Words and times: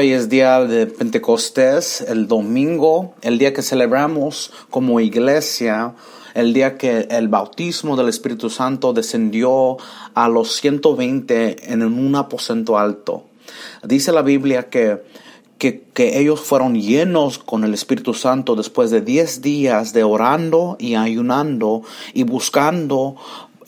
Hoy 0.00 0.14
es 0.14 0.30
día 0.30 0.64
de 0.64 0.86
Pentecostés, 0.86 2.00
el 2.00 2.26
domingo, 2.26 3.12
el 3.20 3.36
día 3.36 3.52
que 3.52 3.60
celebramos 3.60 4.50
como 4.70 4.98
iglesia, 4.98 5.92
el 6.32 6.54
día 6.54 6.78
que 6.78 7.00
el 7.10 7.28
bautismo 7.28 7.98
del 7.98 8.08
Espíritu 8.08 8.48
Santo 8.48 8.94
descendió 8.94 9.76
a 10.14 10.30
los 10.30 10.56
120 10.56 11.70
en 11.74 11.82
un 11.82 12.14
aposento 12.14 12.78
alto. 12.78 13.24
Dice 13.82 14.10
la 14.12 14.22
Biblia 14.22 14.70
que, 14.70 15.02
que, 15.58 15.82
que 15.92 16.18
ellos 16.18 16.40
fueron 16.40 16.76
llenos 16.80 17.38
con 17.38 17.62
el 17.64 17.74
Espíritu 17.74 18.14
Santo 18.14 18.56
después 18.56 18.90
de 18.90 19.02
10 19.02 19.42
días 19.42 19.92
de 19.92 20.02
orando 20.02 20.78
y 20.80 20.94
ayunando 20.94 21.82
y 22.14 22.22
buscando 22.22 23.16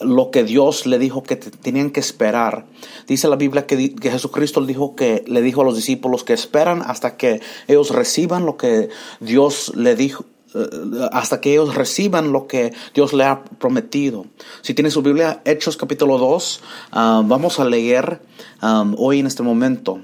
lo 0.03 0.31
que 0.31 0.43
Dios 0.43 0.85
le 0.85 0.99
dijo 0.99 1.23
que 1.23 1.35
tenían 1.35 1.91
que 1.91 1.99
esperar. 1.99 2.65
Dice 3.07 3.27
la 3.27 3.35
Biblia 3.35 3.65
que, 3.65 3.95
que, 3.95 4.11
Jesucristo 4.11 4.61
dijo 4.65 4.95
que 4.95 5.23
le 5.27 5.41
dijo 5.41 5.61
a 5.61 5.65
los 5.65 5.75
discípulos 5.75 6.23
que 6.23 6.33
esperan 6.33 6.81
hasta 6.85 7.17
que 7.17 7.41
ellos 7.67 7.91
reciban 7.91 8.45
lo 8.45 8.57
que 8.57 8.89
Dios 9.19 9.73
le 9.75 9.95
dijo 9.95 10.25
eh, 10.55 10.69
hasta 11.11 11.41
que 11.41 11.53
ellos 11.53 11.73
reciban 11.75 12.31
lo 12.31 12.47
que 12.47 12.73
Dios 12.93 13.13
le 13.13 13.23
ha 13.23 13.43
prometido. 13.43 14.25
Si 14.61 14.73
tiene 14.73 14.91
su 14.91 15.01
Biblia, 15.01 15.41
Hechos 15.45 15.77
capítulo 15.77 16.17
2, 16.17 16.61
um, 16.95 17.27
vamos 17.27 17.59
a 17.59 17.65
leer 17.65 18.21
hoy 18.97 19.19
en 19.19 19.27
este 19.27 19.43
momento. 19.43 19.99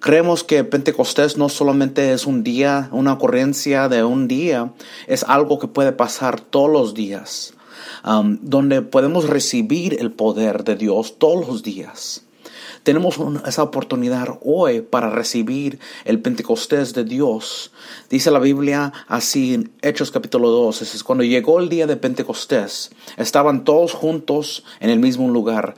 Creemos 0.00 0.42
que 0.42 0.64
Pentecostés 0.64 1.36
no 1.36 1.50
solamente 1.50 2.12
es 2.12 2.26
un 2.26 2.42
día, 2.42 2.88
una 2.92 3.12
ocurrencia 3.12 3.88
de 3.88 4.02
un 4.02 4.26
día, 4.26 4.72
es 5.06 5.24
algo 5.24 5.58
que 5.58 5.68
puede 5.68 5.92
pasar 5.92 6.40
todos 6.40 6.70
los 6.70 6.94
días 6.94 7.54
um, 8.04 8.38
donde 8.42 8.82
podemos 8.82 9.28
recibir 9.28 9.96
el 10.00 10.10
poder 10.10 10.64
de 10.64 10.76
Dios 10.76 11.16
todos 11.18 11.46
los 11.46 11.62
días. 11.62 12.24
Tenemos 12.82 13.18
esa 13.46 13.62
oportunidad 13.62 14.38
hoy 14.42 14.80
para 14.80 15.10
recibir 15.10 15.78
el 16.04 16.20
Pentecostés 16.20 16.94
de 16.94 17.04
Dios. 17.04 17.72
Dice 18.08 18.30
la 18.30 18.38
Biblia 18.38 18.92
así 19.06 19.54
en 19.54 19.70
Hechos 19.82 20.10
capítulo 20.10 20.48
2, 20.50 20.82
es 20.82 21.04
cuando 21.04 21.24
llegó 21.24 21.60
el 21.60 21.68
día 21.68 21.86
de 21.86 21.96
Pentecostés, 21.96 22.90
estaban 23.16 23.64
todos 23.64 23.92
juntos 23.92 24.64
en 24.80 24.90
el 24.90 24.98
mismo 24.98 25.28
lugar. 25.28 25.74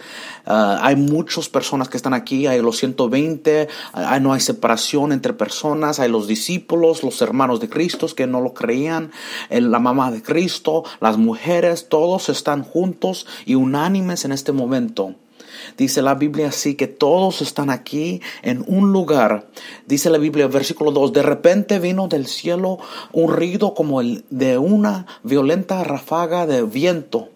Uh, 0.47 0.79
hay 0.81 0.97
muchas 0.97 1.49
personas 1.49 1.89
que 1.89 1.97
están 1.97 2.15
aquí, 2.15 2.47
hay 2.47 2.61
los 2.61 2.77
120, 2.79 3.69
hay, 3.93 4.21
no 4.21 4.33
hay 4.33 4.41
separación 4.41 5.13
entre 5.13 5.33
personas, 5.33 5.99
hay 5.99 6.11
los 6.11 6.27
discípulos, 6.27 7.03
los 7.03 7.21
hermanos 7.21 7.61
de 7.61 7.69
Cristo 7.69 8.03
que 8.15 8.27
no 8.27 8.41
lo 8.41 8.53
creían, 8.53 9.13
la 9.49 9.79
mamá 9.79 10.11
de 10.11 10.23
Cristo, 10.23 10.85
las 11.01 11.17
mujeres, 11.17 11.89
todos 11.89 12.29
están 12.29 12.65
juntos 12.65 13.27
y 13.47 13.55
unánimes 13.55 14.25
en 14.25 14.33
este 14.33 14.53
momento. 14.53 15.15
Dice 15.77 16.03
la 16.03 16.15
Biblia 16.15 16.49
así 16.49 16.75
que 16.75 16.87
todos 16.87 17.43
están 17.43 17.71
aquí 17.71 18.21
en 18.43 18.65
un 18.67 18.93
lugar. 18.93 19.49
Dice 19.87 20.11
la 20.11 20.19
Biblia, 20.19 20.47
versículo 20.47 20.91
2, 20.91 21.13
de 21.13 21.23
repente 21.23 21.79
vino 21.79 22.09
del 22.09 22.27
cielo 22.27 22.79
un 23.13 23.33
ruido 23.33 23.75
como 23.75 24.01
el 24.01 24.25
de 24.31 24.59
una 24.59 25.07
violenta 25.23 25.83
ráfaga 25.85 26.47
de 26.47 26.63
viento 26.63 27.32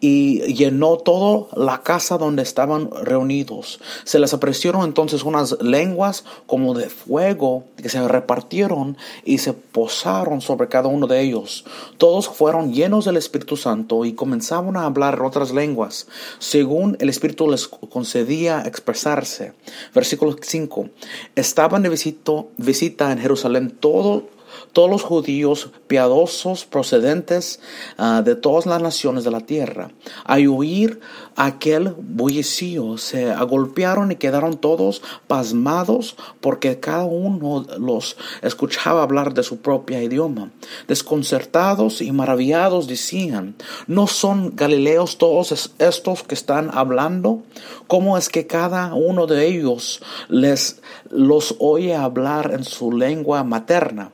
y 0.00 0.40
llenó 0.54 0.96
toda 0.96 1.46
la 1.56 1.82
casa 1.82 2.18
donde 2.18 2.42
estaban 2.42 2.90
reunidos. 2.90 3.80
Se 4.04 4.18
les 4.18 4.34
aparecieron 4.34 4.84
entonces 4.84 5.24
unas 5.24 5.60
lenguas 5.60 6.24
como 6.46 6.74
de 6.74 6.88
fuego 6.88 7.64
que 7.76 7.88
se 7.88 8.06
repartieron 8.06 8.96
y 9.24 9.38
se 9.38 9.52
posaron 9.52 10.40
sobre 10.40 10.68
cada 10.68 10.88
uno 10.88 11.06
de 11.06 11.20
ellos. 11.20 11.64
Todos 11.98 12.28
fueron 12.28 12.72
llenos 12.72 13.04
del 13.04 13.16
Espíritu 13.16 13.56
Santo 13.56 14.04
y 14.04 14.12
comenzaban 14.12 14.76
a 14.76 14.84
hablar 14.84 15.22
otras 15.22 15.52
lenguas, 15.52 16.06
según 16.38 16.96
el 17.00 17.08
Espíritu 17.08 17.50
les 17.50 17.68
concedía 17.68 18.62
expresarse. 18.66 19.52
Versículo 19.94 20.36
5. 20.40 20.88
Estaban 21.34 21.82
de 21.82 21.88
visita 21.88 23.12
en 23.12 23.18
Jerusalén 23.18 23.70
todo 23.78 24.34
todos 24.74 24.90
los 24.90 25.02
judíos 25.02 25.70
piadosos 25.86 26.66
procedentes 26.66 27.60
uh, 27.96 28.22
de 28.22 28.34
todas 28.34 28.66
las 28.66 28.82
naciones 28.82 29.24
de 29.24 29.30
la 29.30 29.40
tierra. 29.40 29.90
Al 30.24 30.46
oír 30.48 31.00
aquel 31.36 31.94
bullicio, 31.96 32.98
se 32.98 33.30
agolpearon 33.30 34.12
y 34.12 34.16
quedaron 34.16 34.58
todos 34.58 35.00
pasmados 35.26 36.16
porque 36.40 36.80
cada 36.80 37.04
uno 37.04 37.64
los 37.78 38.16
escuchaba 38.42 39.02
hablar 39.02 39.32
de 39.32 39.44
su 39.44 39.58
propio 39.58 40.02
idioma. 40.02 40.50
Desconcertados 40.88 42.02
y 42.02 42.10
maravillados 42.12 42.86
decían, 42.88 43.54
¿no 43.86 44.06
son 44.06 44.56
galileos 44.56 45.18
todos 45.18 45.72
estos 45.78 46.24
que 46.24 46.34
están 46.34 46.70
hablando? 46.74 47.42
¿Cómo 47.86 48.18
es 48.18 48.28
que 48.28 48.46
cada 48.46 48.94
uno 48.94 49.26
de 49.26 49.46
ellos 49.46 50.02
les 50.28 50.82
los 51.10 51.54
oye 51.60 51.94
hablar 51.94 52.50
en 52.52 52.64
su 52.64 52.90
lengua 52.90 53.44
materna? 53.44 54.10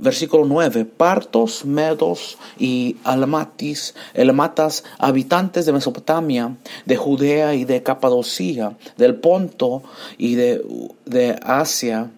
Versículo 0.00 0.44
9, 0.44 0.84
partos, 0.84 1.64
medos 1.64 2.38
y 2.58 2.96
almatis, 3.04 3.94
elmatas, 4.14 4.84
habitantes 4.98 5.66
de 5.66 5.72
Mesopotamia, 5.72 6.56
de 6.84 6.96
Judea 6.96 7.54
y 7.54 7.64
de 7.64 7.82
Capadocia, 7.82 8.76
del 8.96 9.16
Ponto 9.16 9.82
y 10.18 10.34
de, 10.34 10.64
de 11.04 11.38
Asia, 11.42 12.10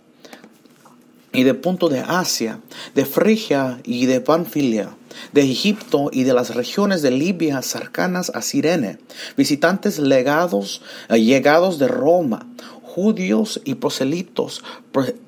y 1.32 1.42
de 1.44 1.54
punto 1.54 1.88
de 1.88 2.00
Asia, 2.00 2.60
de 2.94 3.04
Frigia 3.04 3.78
y 3.84 4.06
de 4.06 4.20
Panfilia, 4.20 4.96
de 5.32 5.42
Egipto 5.42 6.10
y 6.12 6.24
de 6.24 6.32
las 6.32 6.54
regiones 6.54 7.02
de 7.02 7.10
Libia 7.10 7.62
cercanas 7.62 8.32
a 8.34 8.42
Sirene, 8.42 8.98
visitantes 9.36 9.98
legados, 9.98 10.82
eh, 11.08 11.20
llegados 11.20 11.78
de 11.78 11.88
Roma, 11.88 12.46
judíos 12.88 13.60
y 13.64 13.74
proselitos, 13.74 14.64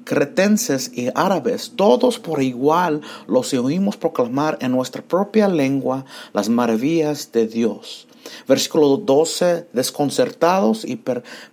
cretenses 0.04 0.90
y 0.94 1.08
árabes, 1.14 1.72
todos 1.76 2.18
por 2.18 2.42
igual 2.42 3.02
los 3.28 3.52
oímos 3.52 3.96
proclamar 3.96 4.58
en 4.60 4.72
nuestra 4.72 5.02
propia 5.02 5.46
lengua 5.46 6.04
las 6.32 6.48
maravillas 6.48 7.30
de 7.32 7.46
Dios. 7.46 8.08
Versículo 8.48 8.96
12, 8.96 9.68
desconcertados 9.72 10.84
y 10.84 10.96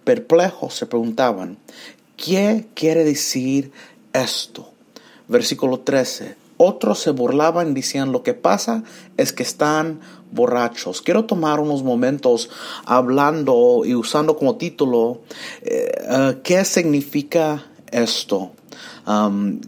perplejos 0.04 0.74
se 0.74 0.86
preguntaban, 0.86 1.58
¿qué 2.16 2.68
quiere 2.74 3.04
decir 3.04 3.72
esto? 4.14 4.72
Versículo 5.28 5.82
13, 5.82 6.36
otros 6.58 7.00
se 7.00 7.12
burlaban 7.12 7.74
diciendo 7.74 8.12
lo 8.12 8.24
que 8.24 8.34
pasa 8.34 8.84
es 9.18 9.32
que 9.32 9.44
están 9.44 10.00
borrachos. 10.32 11.02
Quiero 11.02 11.26
tomar 11.26 11.60
unos 11.60 11.84
momentos 11.84 12.50
hablando 12.86 13.84
y 13.86 13.96
usando 13.96 14.36
como 14.36 14.58
título 14.58 15.22
eh, 15.62 15.92
eh, 16.10 16.38
qué 16.44 16.64
significa 16.66 17.66
esto. 17.92 18.52
Um, 19.08 19.62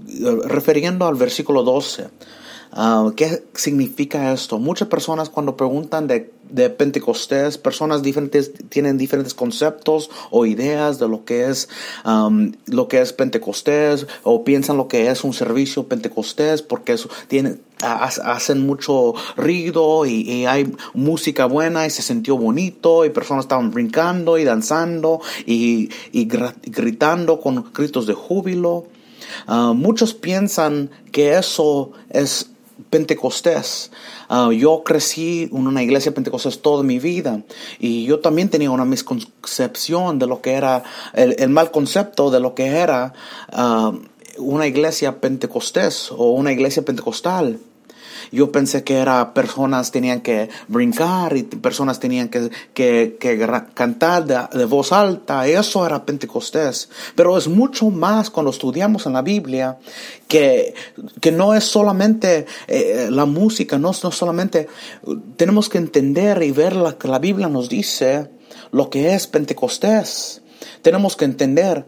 refiriendo 0.45 1.07
al 1.07 1.15
versículo 1.15 1.63
12. 1.63 2.09
Uh, 2.71 3.11
¿Qué 3.15 3.43
significa 3.55 4.31
esto? 4.31 4.59
Muchas 4.59 4.87
personas 4.89 5.29
cuando 5.29 5.57
preguntan 5.57 6.05
de, 6.05 6.31
de, 6.49 6.69
Pentecostés, 6.69 7.57
personas 7.57 8.03
diferentes 8.03 8.51
tienen 8.69 8.99
diferentes 8.99 9.33
conceptos 9.33 10.11
o 10.29 10.45
ideas 10.45 10.99
de 10.99 11.07
lo 11.07 11.25
que 11.25 11.49
es 11.49 11.67
lo 12.67 12.87
que 12.87 13.01
es 13.01 13.11
Pentecostés 13.13 14.05
o 14.21 14.43
piensan 14.43 14.77
lo 14.77 14.87
que 14.87 15.09
es 15.09 15.23
un 15.23 15.33
servicio 15.33 15.87
Pentecostés 15.87 16.61
porque 16.61 16.93
eso 16.93 17.09
hacen 17.81 18.65
mucho 18.67 19.15
ruido 19.35 20.05
y, 20.05 20.45
hay 20.45 20.71
música 20.93 21.45
buena 21.45 21.87
y 21.87 21.89
se 21.89 22.03
sintió 22.03 22.37
bonito 22.37 23.03
y 23.03 23.09
personas 23.09 23.45
estaban 23.45 23.71
brincando 23.71 24.37
y 24.37 24.43
danzando 24.43 25.21
y, 25.47 25.89
y 26.11 26.25
gritando 26.25 27.41
con 27.41 27.71
gritos 27.73 28.05
de 28.05 28.13
júbilo. 28.13 28.85
Uh, 29.47 29.73
muchos 29.73 30.13
piensan 30.13 30.89
que 31.11 31.37
eso 31.37 31.91
es 32.09 32.51
Pentecostés. 32.89 33.91
Uh, 34.29 34.51
yo 34.51 34.83
crecí 34.83 35.49
en 35.51 35.67
una 35.67 35.83
iglesia 35.83 36.13
pentecostés 36.13 36.61
toda 36.61 36.83
mi 36.83 36.99
vida 36.99 37.41
y 37.79 38.05
yo 38.05 38.19
también 38.19 38.49
tenía 38.49 38.71
una 38.71 38.85
misconcepción 38.85 40.19
de 40.19 40.27
lo 40.27 40.41
que 40.41 40.53
era, 40.53 40.83
el, 41.13 41.49
mal 41.49 41.71
concepto 41.71 42.31
de 42.31 42.39
lo 42.39 42.55
que 42.55 42.67
era 42.67 43.13
uh, 43.51 43.97
una 44.37 44.67
iglesia 44.67 45.19
pentecostés 45.19 46.11
o 46.11 46.31
una 46.31 46.51
iglesia 46.51 46.83
pentecostal. 46.83 47.59
Yo 48.31 48.51
pensé 48.51 48.83
que 48.83 48.97
era 48.97 49.33
personas 49.33 49.91
tenían 49.91 50.21
que 50.21 50.49
brincar 50.67 51.35
y 51.35 51.43
personas 51.43 51.99
tenían 51.99 52.29
que, 52.29 52.49
que, 52.73 53.17
cantar 53.73 54.25
de, 54.25 54.65
voz 54.65 54.91
alta. 54.91 55.47
Eso 55.47 55.85
era 55.85 56.05
Pentecostés. 56.05 56.89
Pero 57.15 57.37
es 57.37 57.47
mucho 57.47 57.89
más 57.89 58.29
cuando 58.29 58.51
estudiamos 58.51 59.05
en 59.05 59.13
la 59.13 59.21
Biblia 59.21 59.77
que, 60.27 60.73
que 61.21 61.31
no 61.31 61.53
es 61.53 61.63
solamente 61.63 62.45
eh, 62.67 63.07
la 63.11 63.25
música, 63.25 63.77
no, 63.77 63.91
no 64.03 64.11
solamente 64.11 64.67
tenemos 65.37 65.69
que 65.69 65.77
entender 65.77 66.41
y 66.43 66.51
ver 66.51 66.75
lo 66.75 66.97
que 66.97 67.07
la 67.07 67.19
Biblia 67.19 67.47
nos 67.47 67.69
dice 67.69 68.29
lo 68.71 68.89
que 68.89 69.13
es 69.13 69.27
Pentecostés. 69.27 70.41
Tenemos 70.81 71.15
que 71.15 71.25
entender, 71.25 71.85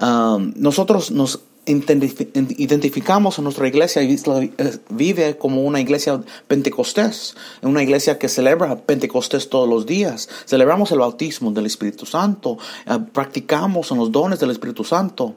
um, 0.00 0.52
nosotros 0.56 1.10
nos 1.10 1.40
identificamos 1.64 3.38
a 3.38 3.42
nuestra 3.42 3.68
iglesia 3.68 4.02
eh, 4.02 4.78
vive 4.90 5.38
como 5.38 5.62
una 5.62 5.80
iglesia 5.80 6.20
pentecostés, 6.48 7.36
una 7.62 7.82
iglesia 7.82 8.18
que 8.18 8.28
celebra 8.28 8.76
Pentecostés 8.76 9.48
todos 9.48 9.68
los 9.68 9.86
días. 9.86 10.28
Celebramos 10.44 10.90
el 10.90 10.98
bautismo 10.98 11.52
del 11.52 11.66
Espíritu 11.66 12.04
Santo, 12.04 12.58
eh, 12.86 12.98
practicamos 13.12 13.92
en 13.92 13.98
los 13.98 14.10
dones 14.10 14.40
del 14.40 14.50
Espíritu 14.50 14.82
Santo. 14.82 15.36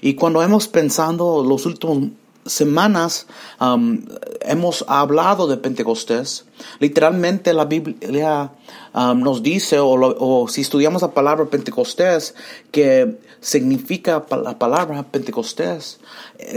Y 0.00 0.14
cuando 0.14 0.42
hemos 0.42 0.68
pensado 0.68 1.42
los 1.42 1.66
últimos 1.66 2.10
semanas 2.46 3.26
um, 3.60 4.04
hemos 4.40 4.84
hablado 4.88 5.46
de 5.46 5.56
Pentecostés. 5.56 6.44
Literalmente 6.78 7.52
la 7.52 7.64
Biblia 7.64 8.52
um, 8.94 9.20
nos 9.20 9.42
dice, 9.42 9.78
o, 9.80 10.46
si 10.48 10.60
estudiamos 10.60 11.02
la 11.02 11.12
palabra 11.12 11.46
Pentecostés, 11.46 12.34
que 12.70 13.18
significa 13.40 14.24
la 14.42 14.58
palabra 14.58 15.02
Pentecostés 15.02 16.00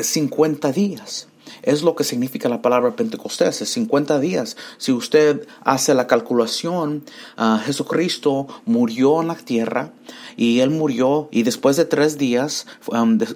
50 0.02 0.70
eh, 0.70 0.74
días. 0.74 1.28
Es 1.62 1.82
lo 1.84 1.96
que 1.96 2.04
significa 2.04 2.50
la 2.50 2.62
palabra 2.62 2.96
Pentecostés, 2.96 3.62
es 3.62 3.70
50 3.70 4.20
días. 4.20 4.58
Si 4.78 4.92
usted 4.92 5.48
hace 5.64 5.94
la 5.94 6.08
calculación, 6.08 7.04
uh, 7.38 7.58
Jesucristo 7.60 8.48
murió 8.66 9.22
en 9.22 9.28
la 9.28 9.36
tierra 9.36 9.92
y 10.36 10.60
él 10.60 10.70
murió 10.70 11.30
y 11.32 11.44
después 11.44 11.78
de 11.78 11.86
tres 11.86 12.18
días 12.18 12.68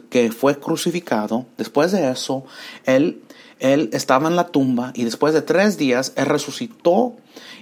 que 0.10 0.32
fue 0.32 0.60
crucificado, 0.60 1.46
después 1.58 1.92
de 1.92 2.10
eso, 2.12 2.46
él, 2.86 3.22
él 3.62 3.90
estaba 3.94 4.28
en 4.28 4.36
la 4.36 4.48
tumba 4.48 4.92
y 4.94 5.06
después 5.06 5.34
de 5.34 5.42
tres 5.42 5.78
días 5.78 6.12
él 6.18 6.26
resucitó 6.26 7.16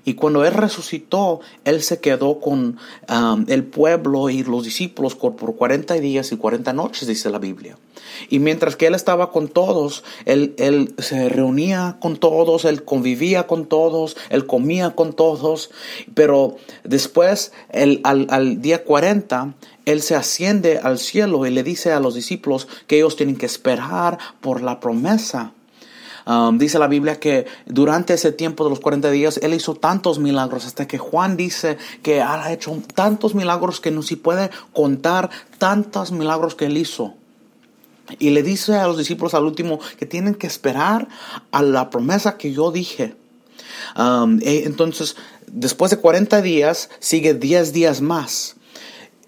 y 0.06 0.14
cuando 0.16 0.46
Él 0.46 0.54
resucitó, 0.54 1.42
Él 1.66 1.82
se 1.82 2.00
quedó 2.00 2.40
con 2.40 2.78
um, 3.10 3.46
el 3.48 3.64
pueblo 3.64 4.30
y 4.30 4.44
los 4.44 4.64
discípulos 4.64 5.16
por, 5.16 5.36
por 5.36 5.56
40 5.56 5.96
días 5.96 6.32
y 6.32 6.38
40 6.38 6.74
noches, 6.74 7.08
dice 7.08 7.30
la 7.30 7.40
Biblia. 7.40 7.78
Y 8.30 8.40
mientras 8.40 8.76
que 8.76 8.88
Él 8.88 8.96
estaba 8.96 9.32
con 9.32 9.48
todos, 9.50 10.04
él, 10.26 10.96
se 10.98 11.30
reunía 11.30 11.98
con 12.02 12.18
todos, 12.18 12.66
Él 12.66 12.84
convivía 12.84 13.46
con 13.48 13.66
todos, 13.66 14.18
Él 14.30 14.46
comía 14.46 14.92
con 14.92 15.14
todos. 15.14 15.70
Pero 16.14 16.58
después, 16.84 17.52
al 18.04 18.62
día 18.62 18.84
40, 18.84 19.54
Él 19.86 20.02
se 20.02 20.16
asciende 20.16 20.80
al 20.80 20.98
cielo 20.98 21.46
y 21.46 21.52
le 21.52 21.64
dice 21.64 21.92
a 21.92 22.00
los 22.00 22.16
discípulos 22.16 22.68
que 22.88 22.98
ellos 22.98 23.16
tienen 23.16 23.36
que 23.36 23.46
esperar 23.46 24.18
por 24.42 24.62
la 24.62 24.80
promesa 24.80 25.54
Um, 26.26 26.58
dice 26.58 26.80
la 26.80 26.88
Biblia 26.88 27.20
que 27.20 27.46
durante 27.66 28.14
ese 28.14 28.32
tiempo 28.32 28.64
de 28.64 28.70
los 28.70 28.80
40 28.80 29.10
días 29.12 29.40
Él 29.42 29.54
hizo 29.54 29.76
tantos 29.76 30.20
milagros 30.20 30.66
hasta 30.66 30.88
que 30.88 30.98
Juan 30.98 31.38
dice 31.38 31.78
que 32.04 32.22
ha 32.22 32.52
hecho 32.52 32.82
tantos 32.96 33.36
milagros 33.36 33.80
que 33.80 33.92
no 33.92 34.02
se 34.02 34.18
puede 34.18 34.50
contar 34.74 35.30
tantos 35.58 36.12
milagros 36.12 36.56
que 36.56 36.66
Él 36.66 36.78
hizo. 36.78 37.16
Y 38.18 38.32
le 38.32 38.42
dice 38.42 38.76
a 38.76 38.88
los 38.88 38.98
discípulos 38.98 39.34
al 39.34 39.46
último 39.46 39.80
que 39.98 40.06
tienen 40.06 40.34
que 40.34 40.48
esperar 40.48 41.08
a 41.52 41.62
la 41.62 41.90
promesa 41.90 42.38
que 42.38 42.52
yo 42.52 42.72
dije. 42.72 43.16
Um, 43.96 44.40
e 44.42 44.64
entonces, 44.66 45.16
después 45.48 45.92
de 45.92 45.98
40 45.98 46.42
días, 46.42 46.90
sigue 47.00 47.36
10 47.36 47.72
días 47.72 48.02
más. 48.02 48.56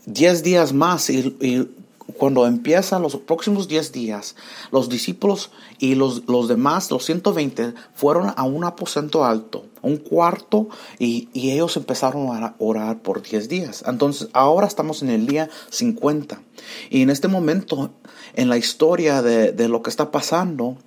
10 0.08 0.42
días 0.42 0.74
más 0.74 1.12
y, 1.12 1.36
y 1.40 1.68
cuando 2.12 2.46
empiezan 2.46 3.02
los 3.02 3.16
próximos 3.16 3.68
10 3.68 3.92
días, 3.92 4.36
los 4.72 4.90
discípulos 4.90 5.52
y 5.80 5.96
los, 5.96 6.28
los 6.28 6.48
demás, 6.48 6.92
los 6.92 7.06
120, 7.06 7.74
fueron 7.94 8.34
a 8.36 8.44
un 8.44 8.64
aposento 8.64 9.26
alto, 9.26 9.66
un 9.82 9.98
cuarto, 9.98 10.70
y, 11.00 11.30
y, 11.34 11.52
ellos 11.52 11.76
empezaron 11.78 12.28
a 12.36 12.56
orar 12.60 13.02
por 13.02 13.22
10 13.22 13.50
días. 13.50 13.84
Entonces, 13.88 14.30
ahora 14.34 14.68
estamos 14.68 15.02
en 15.02 15.10
el 15.10 15.26
día 15.26 15.50
50. 15.70 16.42
Y 16.90 17.02
en 17.02 17.10
este 17.10 17.28
momento, 17.28 17.92
en 18.36 18.50
la 18.50 18.58
historia 18.58 19.22
de, 19.22 19.52
de 19.52 19.68
lo 19.68 19.82
que 19.82 19.90
está 19.90 20.12
pasando, 20.12 20.78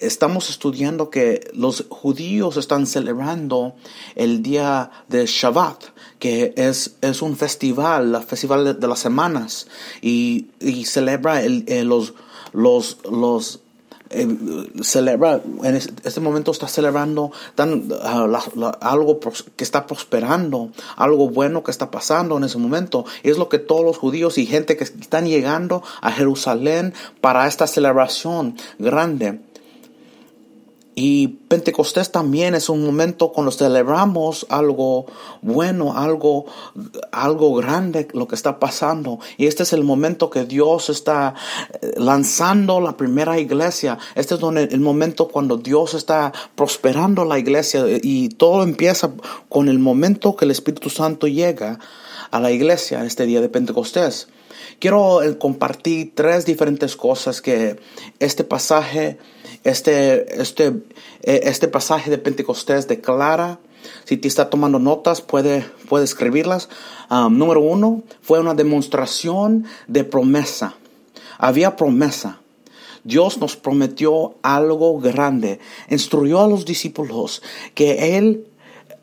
estamos 0.00 0.50
estudiando 0.50 1.10
que 1.10 1.50
los 1.52 1.86
judíos 1.88 2.56
están 2.56 2.86
celebrando 2.86 3.74
el 4.16 4.42
día 4.42 4.90
de 5.08 5.26
Shabbat, 5.26 5.84
que 6.18 6.52
es, 6.56 6.96
es 7.00 7.22
un 7.22 7.36
festival, 7.36 8.14
el 8.14 8.22
festival 8.22 8.80
de, 8.80 8.88
las 8.88 8.98
semanas, 8.98 9.68
y, 10.02 10.48
y 10.58 10.84
celebra 10.86 11.42
el, 11.42 11.64
eh, 11.68 11.84
los, 11.84 12.14
los, 12.52 12.98
los 13.10 13.60
eh, 14.12 14.26
celebra, 14.82 15.40
en 15.62 15.76
este 15.76 16.18
momento 16.18 16.50
está 16.50 16.66
celebrando 16.66 17.30
tan, 17.54 17.88
ah, 18.02 18.26
algo 18.80 19.20
que 19.54 19.62
está 19.62 19.86
prosperando, 19.86 20.70
algo 20.96 21.28
bueno 21.28 21.62
que 21.62 21.70
está 21.70 21.92
pasando 21.92 22.36
en 22.36 22.42
ese 22.42 22.58
momento. 22.58 23.04
Es 23.22 23.38
lo 23.38 23.48
que 23.48 23.60
todos 23.60 23.84
los 23.84 23.98
judíos 23.98 24.36
y 24.36 24.46
gente 24.46 24.76
que 24.76 24.82
están 24.82 25.28
llegando 25.28 25.84
a 26.00 26.10
Jerusalén 26.10 26.92
para 27.20 27.46
esta 27.46 27.68
celebración 27.68 28.56
grande. 28.80 29.38
Y 30.94 31.28
Pentecostés 31.48 32.10
también 32.10 32.54
es 32.54 32.68
un 32.68 32.84
momento 32.84 33.32
cuando 33.32 33.52
celebramos 33.52 34.44
algo 34.48 35.06
bueno, 35.40 35.96
algo, 35.96 36.46
algo 37.12 37.54
grande, 37.54 38.08
lo 38.12 38.26
que 38.26 38.34
está 38.34 38.58
pasando. 38.58 39.20
Y 39.36 39.46
este 39.46 39.62
es 39.62 39.72
el 39.72 39.84
momento 39.84 40.30
que 40.30 40.44
Dios 40.44 40.90
está 40.90 41.34
eh, 41.80 41.92
lanzando 41.96 42.80
la 42.80 42.96
primera 42.96 43.38
iglesia. 43.38 43.98
Este 44.14 44.34
es 44.34 44.40
el 44.42 44.80
momento 44.80 45.28
cuando 45.28 45.56
Dios 45.56 45.94
está 45.94 46.32
prosperando 46.56 47.24
la 47.24 47.38
iglesia 47.38 47.84
y 48.02 48.28
todo 48.30 48.62
empieza 48.62 49.12
con 49.48 49.68
el 49.68 49.78
momento 49.78 50.34
que 50.34 50.44
el 50.44 50.50
Espíritu 50.50 50.90
Santo 50.90 51.28
llega 51.28 51.78
a 52.30 52.40
la 52.40 52.50
iglesia 52.50 53.04
este 53.04 53.26
día 53.26 53.40
de 53.40 53.48
Pentecostés. 53.48 54.28
Quiero 54.78 55.22
eh, 55.22 55.38
compartir 55.38 56.12
tres 56.14 56.46
diferentes 56.46 56.96
cosas 56.96 57.40
que 57.40 57.78
este 58.18 58.44
pasaje 58.44 59.18
este, 59.64 60.40
este, 60.40 60.66
eh, 61.22 61.40
este 61.44 61.68
pasaje 61.68 62.10
de 62.10 62.18
Pentecostés 62.18 62.88
declara, 62.88 63.58
si 64.04 64.16
te 64.16 64.28
está 64.28 64.50
tomando 64.50 64.78
notas, 64.78 65.20
puede, 65.20 65.64
puede 65.88 66.04
escribirlas. 66.04 66.68
Número 67.10 67.60
uno, 67.60 68.02
fue 68.22 68.38
una 68.38 68.54
demostración 68.54 69.64
de 69.88 70.04
promesa. 70.04 70.74
Había 71.38 71.76
promesa. 71.76 72.40
Dios 73.04 73.38
nos 73.38 73.56
prometió 73.56 74.34
algo 74.42 75.00
grande. 75.00 75.60
Instruyó 75.88 76.42
a 76.42 76.48
los 76.48 76.64
discípulos 76.64 77.42
que 77.74 78.18
Él 78.18 78.46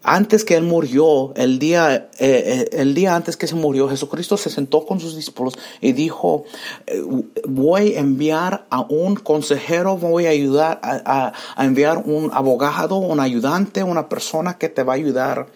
antes 0.09 0.45
que 0.45 0.56
él 0.56 0.63
murió, 0.63 1.33
el 1.36 1.59
día, 1.59 1.94
eh, 1.94 2.07
eh, 2.19 2.69
el 2.71 2.94
día 2.94 3.13
antes 3.13 3.36
que 3.36 3.45
se 3.45 3.56
murió, 3.56 3.89
Jesucristo 3.89 4.38
se 4.38 4.50
sentó 4.50 4.86
con 4.86 5.01
sus 5.01 5.18
discípulos 5.18 5.59
y 5.81 5.92
dijo, 5.92 6.45
eh, 6.86 7.01
voy 7.45 7.94
a 7.94 8.00
enviar 8.00 8.68
a 8.69 8.80
un 8.88 9.18
consejero, 9.18 9.98
voy 9.98 10.25
a 10.25 10.30
ayudar 10.30 10.80
a, 10.81 11.33
enviar 11.57 11.98
un 11.98 12.31
abogado, 12.33 12.95
un 12.95 13.19
ayudante, 13.19 13.83
una 13.83 14.07
persona 14.07 14.57
que 14.57 14.69
te 14.69 14.81
va 14.81 14.94
a 14.94 14.95
ayudar. 14.95 15.48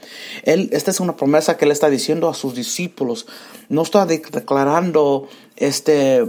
Él, 0.44 0.68
esta 0.74 0.92
es 0.92 1.00
una 1.00 1.16
promesa 1.16 1.56
que 1.56 1.64
él 1.64 1.72
está 1.72 1.90
diciendo 1.90 2.28
a 2.28 2.34
sus 2.34 2.54
discípulos. 2.54 3.28
No 3.70 3.84
está 3.84 4.06
declarando 4.06 5.30
este, 5.62 6.26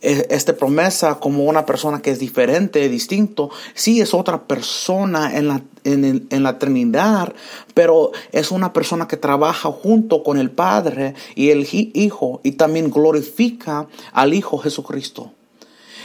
e, 0.00 0.26
esta 0.30 0.56
promesa 0.56 1.20
como 1.20 1.44
una 1.44 1.64
persona 1.64 2.02
que 2.02 2.10
es 2.10 2.18
diferente, 2.18 2.88
distinto. 2.88 3.50
Sí 3.74 4.00
es 4.00 4.12
otra 4.12 4.42
persona 4.42 5.36
en 5.36 5.48
la, 5.48 5.62
en, 5.84 6.26
en, 6.28 6.42
la 6.42 6.58
Trinidad, 6.58 7.32
pero 7.74 8.10
es 8.32 8.50
una 8.50 8.72
persona 8.72 9.06
que 9.06 9.16
trabaja 9.16 9.70
junto 9.70 10.22
con 10.22 10.38
el 10.38 10.50
Padre 10.50 11.14
y 11.36 11.50
el 11.50 11.66
Hijo 11.70 12.40
y 12.42 12.52
también 12.52 12.90
glorifica 12.90 13.86
al 14.12 14.34
Hijo 14.34 14.58
Jesucristo. 14.58 15.32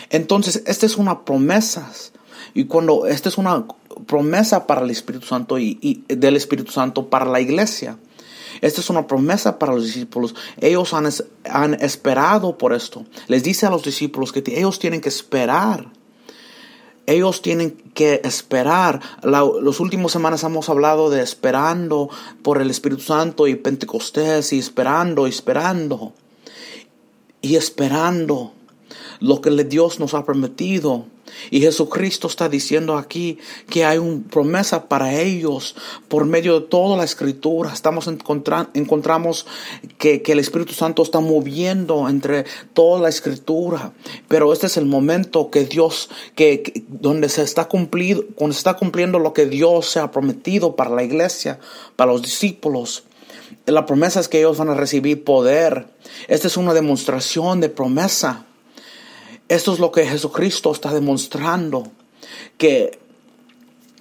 Entonces, 0.10 0.64
esta 0.68 0.86
es 0.86 0.98
una 0.98 1.26
promesa. 1.26 1.92
Y 2.54 2.66
cuando 2.66 3.08
esta 3.08 3.30
es 3.30 3.38
una 3.38 3.66
promesa 4.06 4.68
para 4.68 4.82
el 4.82 4.92
Espíritu 4.92 5.26
Santo 5.26 5.58
y, 5.58 5.78
y 5.82 6.16
del 6.16 6.36
Espíritu 6.36 6.72
Santo 6.72 7.10
para 7.10 7.26
la 7.26 7.42
iglesia. 7.42 7.98
Esta 8.62 8.82
es 8.82 8.90
una 8.90 9.08
promesa 9.08 9.60
para 9.60 9.74
los 9.74 9.86
discípulos. 9.86 10.36
Ellos 10.60 10.94
han, 10.94 11.10
han 11.50 11.74
esperado 11.76 12.58
por 12.58 12.74
esto. 12.74 13.06
Les 13.28 13.44
dice 13.44 13.66
a 13.66 13.70
los 13.70 13.84
discípulos 13.84 14.32
que 14.32 14.44
ellos 14.46 14.80
tienen 14.80 15.02
que 15.02 15.10
esperar. 15.10 15.92
Ellos 17.08 17.42
tienen 17.42 17.72
que 17.94 18.20
esperar. 18.26 19.02
los 19.24 19.80
últimos 19.80 20.12
semanas 20.12 20.44
hemos 20.44 20.68
hablado 20.68 21.10
de 21.10 21.22
esperando 21.22 22.10
por 22.44 22.62
el 22.62 22.70
Espíritu 22.70 23.02
Santo 23.02 23.48
y 23.48 23.56
Pentecostés 23.56 24.52
y 24.52 24.60
esperando 24.60 25.26
esperando. 25.26 26.14
Y 27.42 27.56
esperando 27.56 28.52
lo 29.22 29.40
que 29.40 29.52
Dios 29.52 30.02
nos 30.02 30.14
ha 30.14 30.26
prometido. 30.26 31.06
Y 31.52 31.62
Jesucristo 31.62 32.28
está 32.28 32.50
diciendo 32.50 32.98
aquí 32.98 33.38
que 33.70 33.86
hay 33.86 33.98
una 33.98 34.24
promesa 34.30 34.88
para 34.88 35.20
ellos 35.20 35.76
por 36.08 36.26
medio 36.26 36.60
de 36.60 36.68
toda 36.68 36.98
la 36.98 37.04
escritura. 37.04 37.72
Estamos 37.74 38.08
encontramos 38.08 39.46
que, 39.98 40.22
que, 40.22 40.32
el 40.32 40.40
Espíritu 40.40 40.74
Santo 40.74 41.02
está 41.04 41.20
moviendo 41.20 42.08
entre 42.10 42.46
toda 42.74 43.02
la 43.02 43.10
escritura. 43.10 43.94
Pero 44.28 44.54
este 44.54 44.68
es 44.68 44.78
el 44.78 44.86
momento 44.86 45.50
que 45.50 45.66
Dios, 45.66 46.10
que, 46.36 46.84
donde 46.88 47.30
se 47.30 47.44
está 47.44 47.66
cumplido, 47.66 48.24
cuando 48.36 48.54
se 48.54 48.60
está 48.60 48.76
cumpliendo 48.76 49.20
lo 49.20 49.34
que 49.34 49.46
Dios 49.46 49.90
se 49.90 50.00
ha 50.00 50.12
prometido 50.12 50.76
para 50.76 50.90
la 50.90 51.04
iglesia, 51.04 51.60
para 51.96 52.12
los 52.12 52.22
discípulos. 52.22 53.04
La 53.66 53.86
promesa 53.86 54.20
es 54.20 54.28
que 54.28 54.40
ellos 54.40 54.58
van 54.58 54.70
a 54.70 54.76
recibir 54.76 55.24
poder. 55.24 55.88
Esta 56.28 56.48
es 56.48 56.58
una 56.58 56.74
demostración 56.74 57.60
de 57.60 57.70
promesa. 57.70 58.46
Esto 59.50 59.74
es 59.74 59.80
lo 59.80 59.92
que 59.92 60.06
Jesucristo 60.06 60.72
está 60.72 60.94
demostrando, 60.94 61.92
que, 62.58 63.00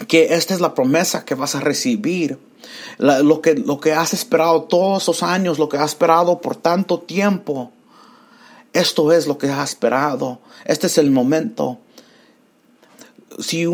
que 0.09 0.35
esta 0.35 0.55
es 0.55 0.61
la 0.61 0.75
promesa 0.75 1.25
que 1.25 1.35
vas 1.35 1.55
a 1.55 1.61
recibir. 1.61 2.38
lo, 2.99 3.41
que, 3.41 3.55
lo 3.55 3.79
que 3.79 3.93
has 3.93 4.12
esperado 4.12 4.65
todos 4.65 5.05
esos 5.05 5.23
años, 5.23 5.59
lo 5.59 5.69
que 5.69 5.76
has 5.76 5.91
esperado 5.93 6.41
por 6.41 6.57
tanto 6.57 7.00
tiempo, 7.00 7.71
esto 8.73 9.12
es 9.12 9.26
lo 9.26 9.38
que 9.38 9.49
has 9.49 9.71
esperado. 9.71 10.41
Este 10.65 10.88
es 10.88 10.99
el 10.99 11.11
momento. 11.11 11.79
Si 13.38 13.67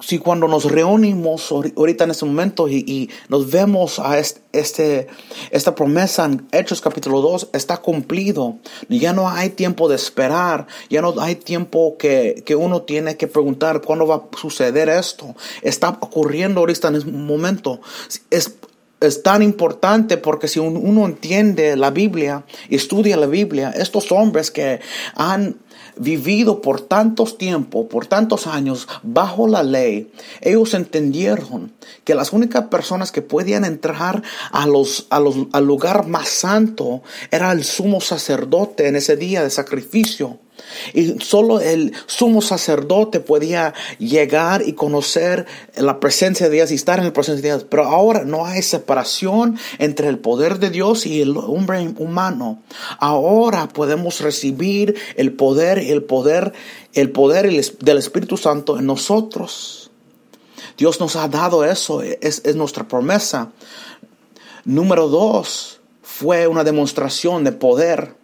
si 0.00 0.18
cuando 0.18 0.48
nos 0.48 0.64
reunimos 0.64 1.52
ahorita 1.52 2.04
en 2.04 2.10
este 2.10 2.24
momento 2.24 2.68
y, 2.68 3.10
nos 3.28 3.50
vemos 3.50 3.98
a 3.98 4.18
este, 4.18 5.06
esta 5.50 5.74
promesa 5.74 6.24
en 6.24 6.46
Hechos 6.52 6.80
capítulo 6.80 7.20
2 7.20 7.50
está 7.52 7.78
cumplido. 7.78 8.56
Ya 8.88 9.12
no 9.12 9.28
hay 9.28 9.50
tiempo 9.50 9.88
de 9.88 9.96
esperar, 9.96 10.66
ya 10.90 11.02
no 11.02 11.14
hay 11.20 11.36
tiempo 11.36 11.96
que, 11.98 12.42
que 12.44 12.56
uno 12.56 12.82
tiene 12.82 13.16
que 13.16 13.26
preguntar 13.26 13.80
cuándo 13.82 14.06
va 14.06 14.16
a 14.16 14.36
suceder 14.36 14.88
esto. 14.88 15.34
Está 15.62 15.90
ocurriendo 16.00 16.60
ahorita 16.60 16.88
en 16.88 16.96
este 16.96 17.10
momento. 17.10 17.80
Es, 18.30 18.56
es 19.00 19.22
tan 19.22 19.42
importante 19.42 20.16
porque 20.16 20.48
si 20.48 20.58
uno 20.58 21.06
entiende 21.06 21.76
la 21.76 21.90
Biblia, 21.90 22.44
estudia 22.70 23.16
la 23.16 23.26
Biblia, 23.26 23.70
estos 23.76 24.10
hombres 24.10 24.50
que 24.50 24.80
han 25.14 25.56
vivido 25.96 26.60
por 26.60 26.80
tantos 26.80 27.38
tiempos, 27.38 27.86
por 27.86 28.06
tantos 28.06 28.46
años 28.46 28.88
bajo 29.02 29.48
la 29.48 29.62
ley, 29.62 30.10
ellos 30.40 30.74
entendieron 30.74 31.72
que 32.04 32.14
las 32.14 32.32
únicas 32.32 32.66
personas 32.68 33.12
que 33.12 33.22
podían 33.22 33.64
entrar 33.64 34.22
a 34.50 34.66
los, 34.66 35.06
a 35.10 35.20
los, 35.20 35.36
al 35.52 35.64
lugar 35.64 36.06
más 36.06 36.28
santo 36.28 37.02
era 37.30 37.52
el 37.52 37.64
sumo 37.64 38.00
sacerdote 38.00 38.88
en 38.88 38.96
ese 38.96 39.16
día 39.16 39.42
de 39.42 39.50
sacrificio. 39.50 40.38
Y 40.94 41.20
solo 41.20 41.60
el 41.60 41.92
sumo 42.06 42.42
sacerdote 42.42 43.20
podía 43.20 43.74
llegar 43.98 44.62
y 44.66 44.72
conocer 44.72 45.46
la 45.76 46.00
presencia 46.00 46.48
de 46.48 46.56
Dios 46.56 46.70
y 46.70 46.74
estar 46.74 46.98
en 46.98 47.06
la 47.06 47.12
presencia 47.12 47.42
de 47.42 47.58
Dios. 47.58 47.66
Pero 47.68 47.84
ahora 47.84 48.24
no 48.24 48.46
hay 48.46 48.62
separación 48.62 49.58
entre 49.78 50.08
el 50.08 50.18
poder 50.18 50.58
de 50.58 50.70
Dios 50.70 51.06
y 51.06 51.22
el 51.22 51.36
hombre 51.36 51.94
humano. 51.98 52.62
Ahora 52.98 53.68
podemos 53.68 54.20
recibir 54.20 54.96
el 55.16 55.32
poder, 55.32 55.78
el 55.78 56.02
poder, 56.02 56.52
el 56.94 57.10
poder 57.10 57.50
del 57.80 57.98
Espíritu 57.98 58.36
Santo 58.36 58.78
en 58.78 58.86
nosotros. 58.86 59.90
Dios 60.76 61.00
nos 61.00 61.16
ha 61.16 61.28
dado 61.28 61.64
eso, 61.64 62.02
es, 62.02 62.42
es 62.44 62.56
nuestra 62.56 62.86
promesa. 62.86 63.52
Número 64.64 65.08
dos, 65.08 65.80
fue 66.02 66.46
una 66.46 66.64
demostración 66.64 67.44
de 67.44 67.52
poder 67.52 68.14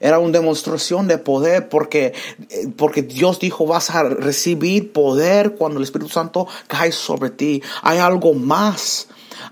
era 0.00 0.18
una 0.18 0.32
demostración 0.32 1.08
de 1.08 1.18
poder 1.18 1.68
porque, 1.68 2.12
eh, 2.50 2.68
porque 2.76 3.02
Dios 3.02 3.38
dijo 3.38 3.66
vas 3.66 3.90
a 3.90 4.02
recibir 4.02 4.92
poder 4.92 5.54
cuando 5.54 5.78
el 5.78 5.84
Espíritu 5.84 6.10
Santo 6.10 6.46
cae 6.66 6.92
sobre 6.92 7.30
ti. 7.30 7.62
Hay 7.82 7.98
algo 7.98 8.34
más. 8.34 9.08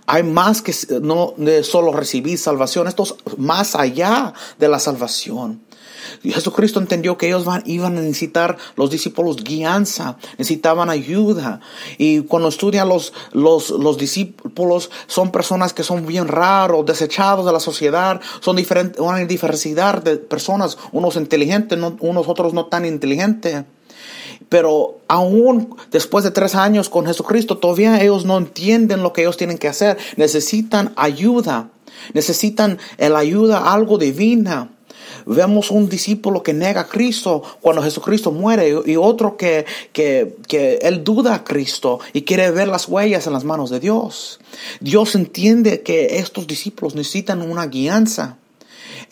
Hay 0.07 0.23
más 0.23 0.63
que 0.63 0.75
no 1.01 1.35
solo 1.63 1.93
recibir 1.93 2.39
salvación. 2.39 2.89
Esto 2.89 3.03
es 3.03 3.15
más 3.37 3.75
allá 3.75 4.33
de 4.59 4.69
la 4.69 4.79
salvación. 4.79 5.61
Jesucristo 6.23 6.81
entendió 6.81 7.17
que 7.17 7.29
ellos 7.29 7.47
iban 7.65 7.99
a 7.99 8.01
necesitar 8.01 8.57
los 8.77 8.91
discípulos 8.91 9.43
guianza, 9.43 10.17
necesitaban 10.39 10.91
ayuda. 10.91 11.61
Y 11.99 12.21
cuando 12.21 12.49
estudian 12.49 12.89
los, 12.89 13.13
los, 13.33 13.71
los 13.71 13.99
discípulos, 13.99 14.91
son 15.07 15.31
personas 15.31 15.73
que 15.73 15.83
son 15.83 16.07
bien 16.07 16.29
raros, 16.29 16.87
desechados 16.87 17.47
de 17.47 17.53
la 17.53 17.61
sociedad, 17.61 18.21
son 18.41 18.57
diferentes, 18.57 19.01
una 19.01 19.19
diversidad 19.19 20.03
de 20.03 20.17
personas, 20.17 20.79
unos 20.93 21.17
inteligentes, 21.17 21.79
unos 22.01 22.29
otros 22.29 22.53
no 22.53 22.67
tan 22.67 22.85
inteligentes. 22.87 23.65
Pero 24.49 24.99
aún 25.09 25.77
después 25.91 26.25
de 26.25 26.31
tres 26.31 26.55
años 26.55 26.89
con 26.89 27.07
Jesucristo, 27.07 27.59
todavía 27.59 28.03
ellos 28.03 28.25
no 28.25 28.37
entienden 28.37 29.03
lo 29.03 29.13
que 29.13 29.23
ellos 29.23 29.37
tienen 29.37 29.59
que 29.59 29.69
hacer. 29.69 29.97
Necesitan 30.17 30.93
ayuda. 30.97 31.71
Necesitan 32.13 32.79
la 32.99 33.19
ayuda, 33.19 33.73
algo 33.73 33.99
divina. 33.99 34.71
Vemos 35.27 35.71
un 35.71 35.89
discípulo 35.89 36.43
que 36.43 36.53
nega 36.53 36.83
a 36.83 36.89
Cristo 36.89 37.43
cuando 37.61 37.83
Jesucristo 37.83 38.33
muere 38.33 38.75
y 38.87 38.97
otro 38.97 39.37
que, 39.37 39.65
que, 39.93 40.37
que 40.49 40.79
él 40.83 41.05
duda 41.05 41.35
a 41.35 41.45
Cristo 41.45 42.01
y 42.13 42.23
quiere 42.23 42.51
ver 42.51 42.69
las 42.69 42.89
huellas 42.89 43.27
en 43.27 43.33
las 43.33 43.45
manos 43.45 43.71
de 43.71 43.81
Dios. 43.81 44.41
Dios 44.81 45.15
entiende 45.15 45.83
que 45.83 46.19
estos 46.19 46.47
discípulos 46.47 46.95
necesitan 46.95 47.43
una 47.43 47.67
guianza. 47.67 48.39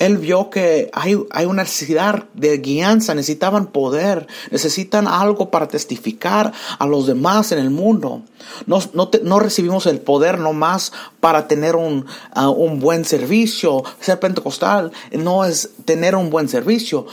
Él 0.00 0.16
vio 0.16 0.48
que 0.48 0.90
hay, 0.94 1.14
hay, 1.30 1.44
una 1.44 1.62
necesidad 1.62 2.24
de 2.32 2.56
guianza, 2.56 3.14
necesitaban 3.14 3.66
poder, 3.66 4.26
necesitan 4.50 5.06
algo 5.06 5.50
para 5.50 5.68
testificar 5.68 6.52
a 6.78 6.86
los 6.86 7.06
demás 7.06 7.52
en 7.52 7.58
el 7.58 7.68
mundo. 7.68 8.22
No, 8.66 8.80
no, 8.94 9.10
no 9.22 9.38
recibimos 9.38 9.84
el 9.84 10.00
poder 10.00 10.38
nomás 10.38 10.92
para 11.20 11.46
tener 11.48 11.76
un, 11.76 12.06
uh, 12.34 12.48
un 12.48 12.80
buen 12.80 13.04
servicio. 13.04 13.84
Ser 14.00 14.18
pentecostal 14.18 14.90
no 15.12 15.44
es 15.44 15.72
tener 15.84 16.16
un 16.16 16.30
buen 16.30 16.48
servicio. 16.48 17.06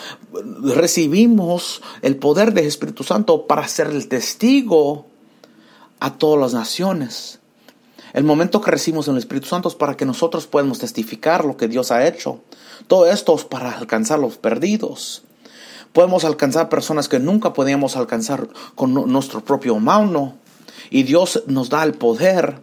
Recibimos 0.64 1.82
el 2.02 2.16
poder 2.16 2.54
del 2.54 2.68
Espíritu 2.68 3.04
Santo 3.04 3.48
para 3.48 3.68
ser 3.68 3.88
el 3.88 4.08
testigo 4.08 5.08
a 6.00 6.18
todas 6.18 6.40
las 6.40 6.54
naciones. 6.54 7.37
El 8.18 8.24
momento 8.24 8.62
que 8.62 8.72
recibimos 8.72 9.08
el 9.08 9.18
Espíritu 9.18 9.46
Santo 9.46 9.70
es 9.70 9.76
para 9.76 9.96
que 9.96 10.04
nosotros 10.04 10.48
podamos 10.48 10.80
testificar 10.80 11.46
lo 11.46 11.56
que 11.56 11.68
Dios 11.68 11.92
ha 11.92 12.08
hecho. 12.08 12.40
Todo 12.88 13.06
esto 13.06 13.36
es 13.36 13.44
para 13.44 13.78
alcanzar 13.78 14.18
los 14.18 14.38
perdidos. 14.38 15.22
Podemos 15.94 16.26
alcanzar 16.26 16.68
personas 16.68 17.10
que 17.10 17.20
nunca 17.20 17.54
podíamos 17.54 17.96
alcanzar 17.96 18.48
con 18.74 18.96
nuestro 18.96 19.46
propio 19.46 19.78
mano. 19.78 20.34
Y 20.90 21.04
Dios 21.04 21.44
nos 21.46 21.70
da 21.70 21.84
el 21.84 21.94
poder 21.94 22.58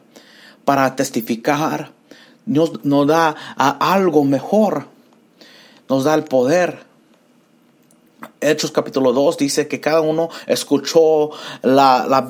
para 0.64 0.96
testificar. 0.96 1.92
Dios 2.46 2.84
nos 2.84 3.06
da 3.06 3.28
algo 3.56 4.24
mejor. 4.24 4.88
Nos 5.88 6.02
da 6.02 6.14
el 6.14 6.24
poder 6.24 6.80
Hechos 8.44 8.70
capítulo 8.70 9.12
2 9.12 9.38
dice 9.38 9.68
que 9.68 9.80
cada 9.80 10.00
uno 10.00 10.28
escuchó, 10.46 11.30
la, 11.62 12.26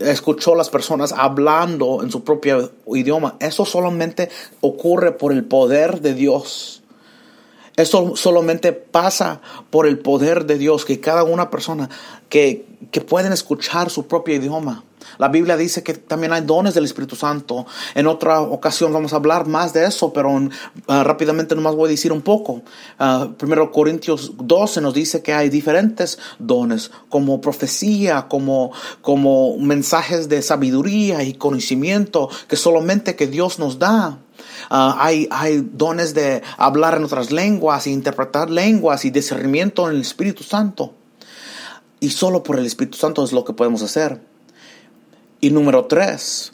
escuchó 0.00 0.54
las 0.54 0.70
personas 0.70 1.12
hablando 1.12 2.02
en 2.02 2.10
su 2.10 2.24
propio 2.24 2.72
idioma. 2.86 3.36
Eso 3.40 3.64
solamente 3.64 4.30
ocurre 4.60 5.12
por 5.12 5.32
el 5.32 5.44
poder 5.44 6.00
de 6.00 6.14
Dios. 6.14 6.82
Eso 7.76 8.16
solamente 8.16 8.72
pasa 8.72 9.40
por 9.70 9.86
el 9.86 9.98
poder 9.98 10.46
de 10.46 10.58
Dios, 10.58 10.84
que 10.84 11.00
cada 11.00 11.24
una 11.24 11.50
persona 11.50 11.90
que, 12.28 12.66
que 12.90 13.00
pueden 13.00 13.32
escuchar 13.32 13.90
su 13.90 14.06
propio 14.06 14.34
idioma. 14.34 14.84
La 15.18 15.28
Biblia 15.28 15.56
dice 15.56 15.82
que 15.82 15.94
también 15.94 16.32
hay 16.32 16.42
dones 16.42 16.74
del 16.74 16.84
Espíritu 16.84 17.16
Santo. 17.16 17.66
En 17.94 18.06
otra 18.06 18.40
ocasión 18.40 18.92
vamos 18.92 19.12
a 19.12 19.16
hablar 19.16 19.46
más 19.46 19.72
de 19.72 19.86
eso, 19.86 20.12
pero 20.12 20.30
ah, 20.88 21.04
rápidamente 21.04 21.54
nomás 21.54 21.74
voy 21.74 21.88
a 21.88 21.90
decir 21.90 22.12
un 22.12 22.22
poco. 22.22 22.62
Uh, 22.98 23.32
primero 23.34 23.70
Corintios 23.72 24.32
12 24.36 24.80
nos 24.80 24.94
dice 24.94 25.22
que 25.22 25.32
hay 25.32 25.48
diferentes 25.48 26.18
dones, 26.38 26.90
como 27.08 27.40
profecía, 27.40 28.26
como, 28.28 28.72
como 29.00 29.56
mensajes 29.58 30.28
de 30.28 30.42
sabiduría 30.42 31.22
y 31.22 31.34
conocimiento 31.34 32.28
que 32.48 32.56
solamente 32.56 33.16
que 33.16 33.26
Dios 33.26 33.58
nos 33.58 33.78
da. 33.78 34.18
Ah, 34.70 34.96
hay, 35.00 35.28
dones 35.72 36.14
de 36.14 36.42
hablar 36.56 36.96
en 36.96 37.04
otras 37.04 37.30
lenguas, 37.30 37.86
e 37.86 37.90
interpretar 37.90 38.50
lenguas 38.50 39.04
y 39.04 39.10
discernimiento 39.10 39.88
en 39.88 39.96
el 39.96 40.02
Espíritu 40.02 40.42
Santo. 40.42 40.94
Y 42.00 42.10
solo 42.10 42.42
por 42.42 42.58
el 42.58 42.66
Espíritu 42.66 42.98
Santo 42.98 43.24
es 43.24 43.32
lo 43.32 43.44
que 43.44 43.52
podemos 43.52 43.82
hacer. 43.82 44.20
Y 45.40 45.50
número 45.50 45.86
tres, 45.86 46.52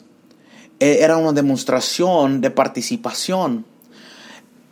e, 0.79 0.99
era 1.01 1.17
una 1.17 1.33
demostración 1.33 2.41
de 2.41 2.51
participación. 2.51 3.65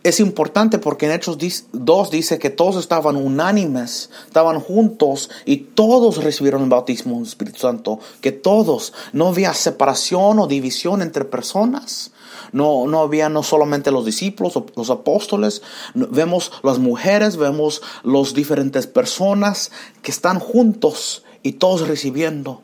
Es 0.04 0.20
importante 0.20 0.80
porque 0.80 1.06
en 1.06 1.12
Hechos 1.12 1.38
2 1.72 2.10
dice 2.10 2.40
que 2.40 2.50
todos 2.50 2.78
estaban 2.78 3.16
unánimes, 3.16 4.10
estaban 4.26 4.60
juntos 4.60 5.30
y 5.46 5.58
todos 5.58 6.24
recibieron 6.24 6.64
el 6.64 6.70
bautismo 6.70 7.18
del 7.18 7.28
Espíritu 7.28 7.60
Santo, 7.60 8.00
que 8.20 8.32
todos, 8.32 8.94
no 9.14 9.28
había 9.28 9.54
separación 9.54 10.40
o 10.40 10.48
división 10.48 11.04
entre 11.04 11.26
personas. 11.26 12.12
No, 12.54 12.86
no 12.88 13.02
había 13.02 13.30
no 13.30 13.44
solamente 13.44 13.92
los 13.92 14.06
discípulos 14.06 14.54
los 14.76 14.90
apóstoles, 14.90 15.62
vemos 15.94 16.52
las 16.64 16.80
mujeres, 16.80 17.38
vemos 17.38 17.82
las 18.04 18.34
diferentes 18.34 18.88
personas 18.88 19.72
que 20.02 20.12
están 20.12 20.40
juntos 20.40 21.24
y 21.44 21.54
todos 21.54 21.88
recibiendo. 21.88 22.62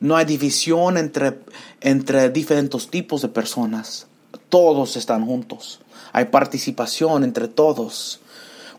No 0.00 0.16
hay 0.16 0.24
división 0.24 0.98
entre, 0.98 1.38
entre 1.80 2.30
diferentes 2.30 2.88
tipos 2.88 3.22
de 3.22 3.28
personas. 3.28 4.06
Todos 4.48 4.96
están 4.96 5.24
juntos. 5.24 5.80
Hay 6.12 6.26
participación 6.26 7.24
entre 7.24 7.48
todos. 7.48 8.20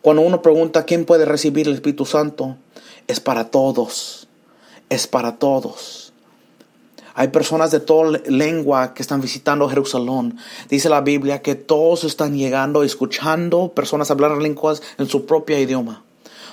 Cuando 0.02 0.22
uno 0.22 0.42
pregunta 0.42 0.84
quién 0.84 1.06
puede 1.06 1.26
recibir 1.26 1.68
el 1.68 1.76
Espíritu 1.76 2.06
Santo, 2.06 2.58
es 3.08 3.20
para 3.20 3.50
todos. 3.50 4.28
Es 4.90 5.08
para 5.08 5.38
todos. 5.38 6.13
Hay 7.16 7.28
personas 7.28 7.72
de 7.72 7.80
toda 7.80 8.20
lengua 8.26 8.94
que 8.94 9.02
están 9.02 9.22
visitando 9.22 9.70
Jerusalén. 9.70 10.38
Dice 10.70 10.90
la 10.90 11.02
Biblia 11.02 11.42
que 11.42 11.56
todos 11.56 12.04
están 12.04 12.36
llegando, 12.36 12.84
escuchando 12.84 13.74
personas 13.74 14.10
hablar 14.10 14.38
lenguas 14.38 14.82
en 14.98 15.08
su 15.08 15.26
propio 15.26 15.60
idioma. 15.60 16.04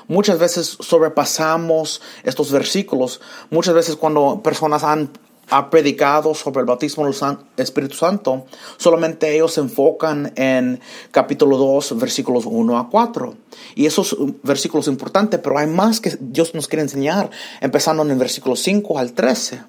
muchas 0.09 0.39
veces 0.39 0.77
sobrepasamos 0.81 2.03
estos 2.25 2.51
versículos. 2.51 3.21
Muchas 3.51 3.75
veces 3.75 3.97
cuando 3.97 4.41
personas 4.43 4.83
han 4.83 5.11
ha 5.51 5.69
predicado 5.69 6.35
sobre 6.35 6.61
el 6.61 6.67
bautismo 6.67 7.05
del 7.05 7.15
Espíritu 7.57 7.97
Santo, 7.97 8.47
solamente 8.77 9.35
ellos 9.35 9.55
se 9.55 9.61
enfocan 9.61 10.33
en 10.37 10.81
capítulo 11.11 11.57
2, 11.59 11.99
versículos 11.99 12.47
1 12.47 12.79
a 12.79 12.89
4. 12.89 13.35
Y 13.75 13.87
esos 13.87 14.17
versículos 14.43 14.87
importantes, 14.87 15.41
pero 15.43 15.59
hay 15.59 15.67
más 15.67 16.01
que 16.01 16.17
Dios 16.21 16.55
nos 16.55 16.69
quiere 16.69 16.83
enseñar, 16.83 17.31
empezando 17.61 18.03
en 18.03 18.13
el 18.13 18.19
versículo 18.19 18.57
5 18.57 18.99
al 18.99 19.13
13. 19.13 19.63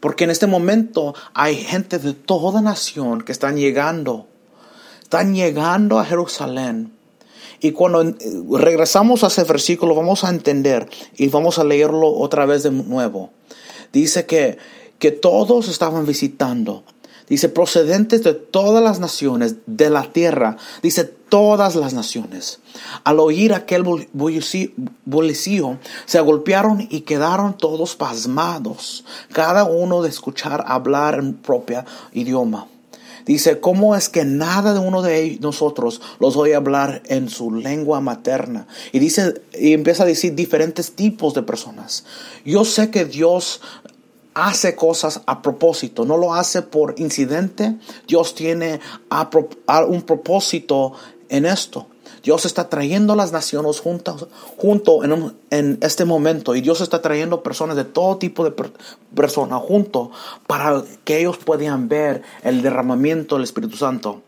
Porque 0.00 0.24
en 0.24 0.30
este 0.30 0.46
momento 0.46 1.14
hay 1.34 1.56
gente 1.56 1.98
de 1.98 2.14
toda 2.14 2.60
nación 2.60 3.22
que 3.22 3.32
están 3.32 3.56
llegando, 3.56 4.26
están 5.02 5.34
llegando 5.34 5.98
a 5.98 6.04
Jerusalén. 6.04 6.92
Y 7.60 7.72
cuando 7.72 8.16
regresamos 8.58 9.22
a 9.22 9.26
ese 9.26 9.44
versículo 9.44 9.94
vamos 9.94 10.24
a 10.24 10.30
entender 10.30 10.88
y 11.16 11.28
vamos 11.28 11.58
a 11.58 11.64
leerlo 11.64 12.08
otra 12.08 12.46
vez 12.46 12.62
de 12.62 12.70
nuevo. 12.70 13.30
Dice 13.92 14.24
que 14.24 14.58
que 15.00 15.10
todos 15.10 15.68
estaban 15.68 16.06
visitando. 16.06 16.84
Dice, 17.30 17.48
procedentes 17.48 18.24
de 18.24 18.34
todas 18.34 18.82
las 18.82 18.98
naciones 18.98 19.54
de 19.66 19.88
la 19.88 20.02
tierra. 20.12 20.56
Dice, 20.82 21.04
todas 21.04 21.76
las 21.76 21.94
naciones. 21.94 22.58
Al 23.04 23.20
oír 23.20 23.54
aquel 23.54 23.84
bullicio, 24.12 25.78
se 26.04 26.18
agolpearon 26.18 26.86
y 26.90 27.02
quedaron 27.02 27.56
todos 27.56 27.94
pasmados, 27.94 29.04
cada 29.32 29.64
uno 29.64 30.02
de 30.02 30.08
escuchar 30.08 30.64
hablar 30.66 31.20
en 31.20 31.34
propio 31.34 31.84
idioma. 32.12 32.66
Dice, 33.26 33.60
¿cómo 33.60 33.94
es 33.94 34.08
que 34.08 34.24
nada 34.24 34.72
de 34.72 34.80
uno 34.80 35.02
de 35.02 35.38
nosotros 35.40 36.00
los 36.18 36.36
oye 36.36 36.54
hablar 36.54 37.02
en 37.06 37.28
su 37.28 37.52
lengua 37.52 38.00
materna? 38.00 38.66
Y 38.92 38.98
dice, 38.98 39.42
y 39.56 39.72
empieza 39.72 40.02
a 40.02 40.06
decir 40.06 40.34
diferentes 40.34 40.96
tipos 40.96 41.34
de 41.34 41.42
personas. 41.42 42.04
Yo 42.44 42.64
sé 42.64 42.90
que 42.90 43.04
Dios 43.04 43.60
hace 44.34 44.74
cosas 44.76 45.22
a 45.26 45.42
propósito, 45.42 46.04
no 46.04 46.16
lo 46.16 46.34
hace 46.34 46.62
por 46.62 46.94
incidente. 46.98 47.76
Dios 48.06 48.34
tiene 48.34 48.80
un 49.88 50.02
propósito 50.02 50.92
en 51.28 51.46
esto. 51.46 51.86
Dios 52.22 52.44
está 52.44 52.68
trayendo 52.68 53.16
las 53.16 53.32
naciones 53.32 53.80
juntas, 53.80 54.26
junto 54.58 55.00
en, 55.04 55.78
este 55.80 56.04
momento 56.04 56.54
y 56.54 56.60
Dios 56.60 56.80
está 56.82 57.00
trayendo 57.00 57.42
personas 57.42 57.76
de 57.76 57.84
todo 57.84 58.18
tipo 58.18 58.44
de 58.44 58.52
personas 59.14 59.62
junto 59.62 60.10
para 60.46 60.82
que 61.04 61.20
ellos 61.20 61.38
puedan 61.38 61.88
ver 61.88 62.22
el 62.42 62.60
derramamiento 62.60 63.36
del 63.36 63.44
Espíritu 63.44 63.76
Santo. 63.76 64.22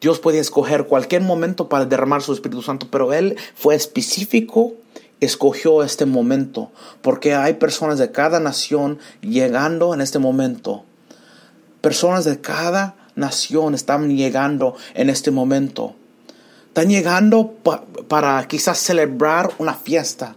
Dios 0.00 0.18
puede 0.18 0.38
escoger 0.38 0.86
cualquier 0.86 1.22
momento 1.22 1.68
para 1.68 1.84
derramar 1.84 2.22
su 2.22 2.32
Espíritu 2.32 2.62
Santo, 2.62 2.88
pero 2.90 3.12
Él 3.12 3.36
fue 3.54 3.74
específico 3.74 4.74
escogió 5.20 5.82
este 5.82 6.06
momento, 6.06 6.70
porque 7.02 7.34
hay 7.34 7.54
personas 7.54 7.98
de 7.98 8.10
cada 8.12 8.40
nación 8.40 8.98
llegando 9.20 9.94
en 9.94 10.00
este 10.00 10.18
momento. 10.18 10.84
Personas 11.80 12.24
de 12.24 12.40
cada 12.40 12.96
nación 13.14 13.74
están 13.74 14.14
llegando 14.14 14.76
en 14.94 15.10
este 15.10 15.30
momento. 15.30 15.94
Están 16.68 16.90
llegando 16.90 17.54
para 18.08 18.46
quizás 18.48 18.78
celebrar 18.78 19.50
una 19.58 19.74
fiesta, 19.74 20.36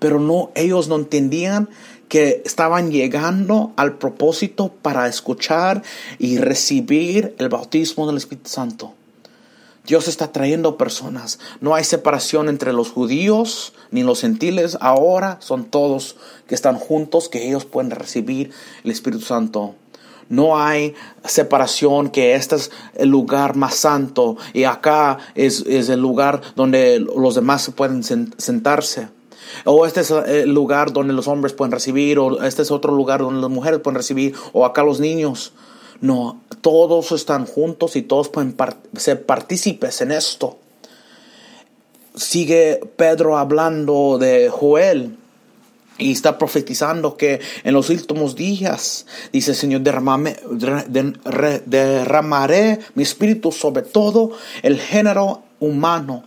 pero 0.00 0.18
no, 0.18 0.50
ellos 0.56 0.88
no 0.88 0.96
entendían 0.96 1.68
que 2.08 2.42
estaban 2.44 2.90
llegando 2.90 3.72
al 3.76 3.96
propósito 3.98 4.72
para 4.82 5.06
escuchar 5.06 5.82
y 6.18 6.38
recibir 6.38 7.34
el 7.38 7.48
bautismo 7.48 8.06
del 8.08 8.16
Espíritu 8.16 8.50
Santo. 8.50 8.95
Dios 9.86 10.08
está 10.08 10.32
trayendo 10.32 10.76
personas. 10.76 11.38
No 11.60 11.74
hay 11.74 11.84
separación 11.84 12.48
entre 12.48 12.72
los 12.72 12.90
judíos 12.90 13.72
ni 13.90 14.02
los 14.02 14.20
gentiles. 14.20 14.76
Ahora 14.80 15.38
son 15.40 15.64
todos 15.64 16.16
que 16.48 16.54
están 16.54 16.76
juntos, 16.76 17.28
que 17.28 17.46
ellos 17.46 17.64
pueden 17.64 17.90
recibir 17.90 18.50
el 18.82 18.90
Espíritu 18.90 19.24
Santo. 19.24 19.74
No 20.28 20.58
hay 20.58 20.94
separación 21.24 22.10
que 22.10 22.34
este 22.34 22.56
es 22.56 22.72
el 22.94 23.10
lugar 23.10 23.54
más 23.54 23.76
santo 23.76 24.36
y 24.52 24.64
acá 24.64 25.18
es, 25.36 25.64
es 25.66 25.88
el 25.88 26.00
lugar 26.00 26.40
donde 26.56 26.98
los 26.98 27.36
demás 27.36 27.70
pueden 27.76 28.02
sentarse. 28.02 29.08
O 29.64 29.86
este 29.86 30.00
es 30.00 30.10
el 30.10 30.52
lugar 30.52 30.92
donde 30.92 31.12
los 31.12 31.28
hombres 31.28 31.52
pueden 31.52 31.70
recibir, 31.70 32.18
o 32.18 32.42
este 32.42 32.62
es 32.62 32.72
otro 32.72 32.92
lugar 32.92 33.20
donde 33.20 33.40
las 33.40 33.50
mujeres 33.50 33.78
pueden 33.78 33.96
recibir, 33.96 34.34
o 34.52 34.66
acá 34.66 34.82
los 34.82 34.98
niños. 34.98 35.52
No, 36.00 36.42
todos 36.60 37.12
están 37.12 37.46
juntos 37.46 37.96
y 37.96 38.02
todos 38.02 38.28
pueden 38.28 38.56
ser 38.96 39.24
partícipes 39.24 40.00
en 40.00 40.12
esto. 40.12 40.58
Sigue 42.14 42.80
Pedro 42.96 43.36
hablando 43.36 44.18
de 44.18 44.48
Joel 44.48 45.16
y 45.98 46.12
está 46.12 46.38
profetizando 46.38 47.16
que 47.16 47.40
en 47.64 47.74
los 47.74 47.88
últimos 47.90 48.34
días, 48.34 49.06
dice 49.32 49.52
el 49.52 49.56
Señor, 49.56 49.80
derramaré 51.66 52.80
mi 52.94 53.02
espíritu 53.02 53.52
sobre 53.52 53.82
todo 53.82 54.32
el 54.62 54.78
género 54.78 55.42
humano. 55.58 56.24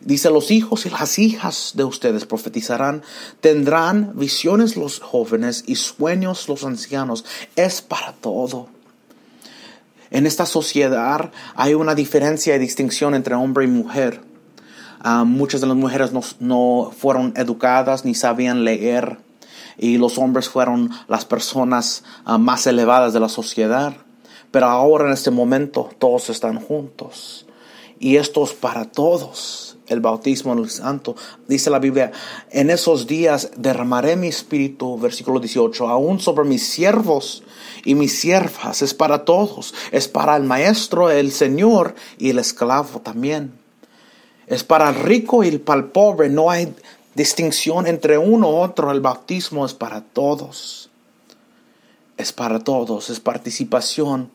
Dice, 0.00 0.30
los 0.30 0.50
hijos 0.50 0.86
y 0.86 0.90
las 0.90 1.18
hijas 1.18 1.72
de 1.74 1.84
ustedes 1.84 2.24
profetizarán, 2.24 3.02
tendrán 3.40 4.12
visiones 4.14 4.76
los 4.76 5.00
jóvenes 5.00 5.64
y 5.66 5.76
sueños 5.76 6.48
los 6.48 6.64
ancianos. 6.64 7.24
Es 7.56 7.82
para 7.82 8.12
todo. 8.12 8.68
En 10.10 10.26
esta 10.26 10.44
sociedad 10.44 11.30
hay 11.54 11.74
una 11.74 11.94
diferencia 11.94 12.56
y 12.56 12.58
distinción 12.58 13.14
entre 13.14 13.36
hombre 13.36 13.64
y 13.64 13.68
mujer. 13.68 14.22
Ah, 15.00 15.24
muchas 15.24 15.60
de 15.60 15.68
las 15.68 15.76
mujeres 15.76 16.10
no, 16.40 16.92
fueron 16.96 17.32
educadas 17.36 18.04
ni 18.04 18.14
sabían 18.14 18.64
leer 18.64 19.18
y 19.78 19.98
los 19.98 20.18
hombres 20.18 20.48
fueron 20.48 20.90
las 21.08 21.24
personas 21.24 22.02
ah, 22.24 22.38
más 22.38 22.66
elevadas 22.66 23.12
de 23.12 23.20
la 23.20 23.28
sociedad. 23.28 23.94
Pero 24.50 24.66
ahora 24.66 25.06
en 25.06 25.12
este 25.12 25.30
momento 25.30 25.90
todos 25.98 26.28
están 26.28 26.60
juntos 26.60 27.46
y 28.00 28.16
esto 28.16 28.42
es 28.42 28.52
para 28.52 28.86
todos. 28.86 29.76
El 29.90 30.00
bautismo 30.00 30.54
del 30.54 30.70
Santo. 30.70 31.16
Dice 31.48 31.68
la 31.68 31.80
Biblia, 31.80 32.12
en 32.50 32.70
esos 32.70 33.08
días 33.08 33.50
derramaré 33.56 34.14
mi 34.16 34.28
espíritu, 34.28 34.96
versículo 34.98 35.40
18, 35.40 35.88
aún 35.88 36.20
sobre 36.20 36.48
mis 36.48 36.66
siervos 36.66 37.42
y 37.84 37.96
mis 37.96 38.18
siervas, 38.18 38.82
es 38.82 38.94
para 38.94 39.24
todos, 39.24 39.74
es 39.90 40.06
para 40.06 40.36
el 40.36 40.44
maestro, 40.44 41.10
el 41.10 41.32
señor 41.32 41.96
y 42.18 42.30
el 42.30 42.38
esclavo 42.38 43.00
también. 43.00 43.52
Es 44.46 44.62
para 44.62 44.88
el 44.88 44.94
rico 44.94 45.42
y 45.42 45.58
para 45.58 45.80
el 45.80 45.86
pobre, 45.88 46.28
no 46.28 46.50
hay 46.50 46.72
distinción 47.14 47.88
entre 47.88 48.16
uno 48.16 48.48
u 48.48 48.56
otro, 48.56 48.92
el 48.92 49.00
bautismo 49.00 49.66
es 49.66 49.74
para 49.74 50.02
todos. 50.02 50.88
Es 52.16 52.32
para 52.32 52.60
todos, 52.60 53.10
es 53.10 53.18
participación 53.18 54.30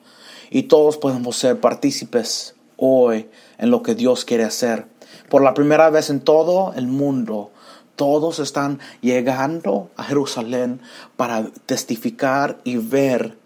y 0.50 0.63
todos 0.63 0.98
podemos 0.98 1.38
ser 1.38 1.60
partícipes 1.60 2.56
hoy 2.78 3.28
en 3.58 3.72
lo 3.72 3.84
que 3.84 3.96
Dios 3.96 4.26
quiere 4.26 4.44
hacer. 4.44 4.86
Por 5.30 5.44
la 5.44 5.54
primera 5.54 5.90
vez 5.90 6.10
en 6.10 6.22
todo 6.22 6.74
el 6.76 6.88
mundo, 6.88 7.52
todos 7.96 8.40
están 8.40 8.80
llegando 9.02 9.90
a 9.96 10.04
Jerusalén 10.04 10.82
para 11.16 11.46
testificar 11.66 12.60
y 12.64 12.78
ver 12.78 13.38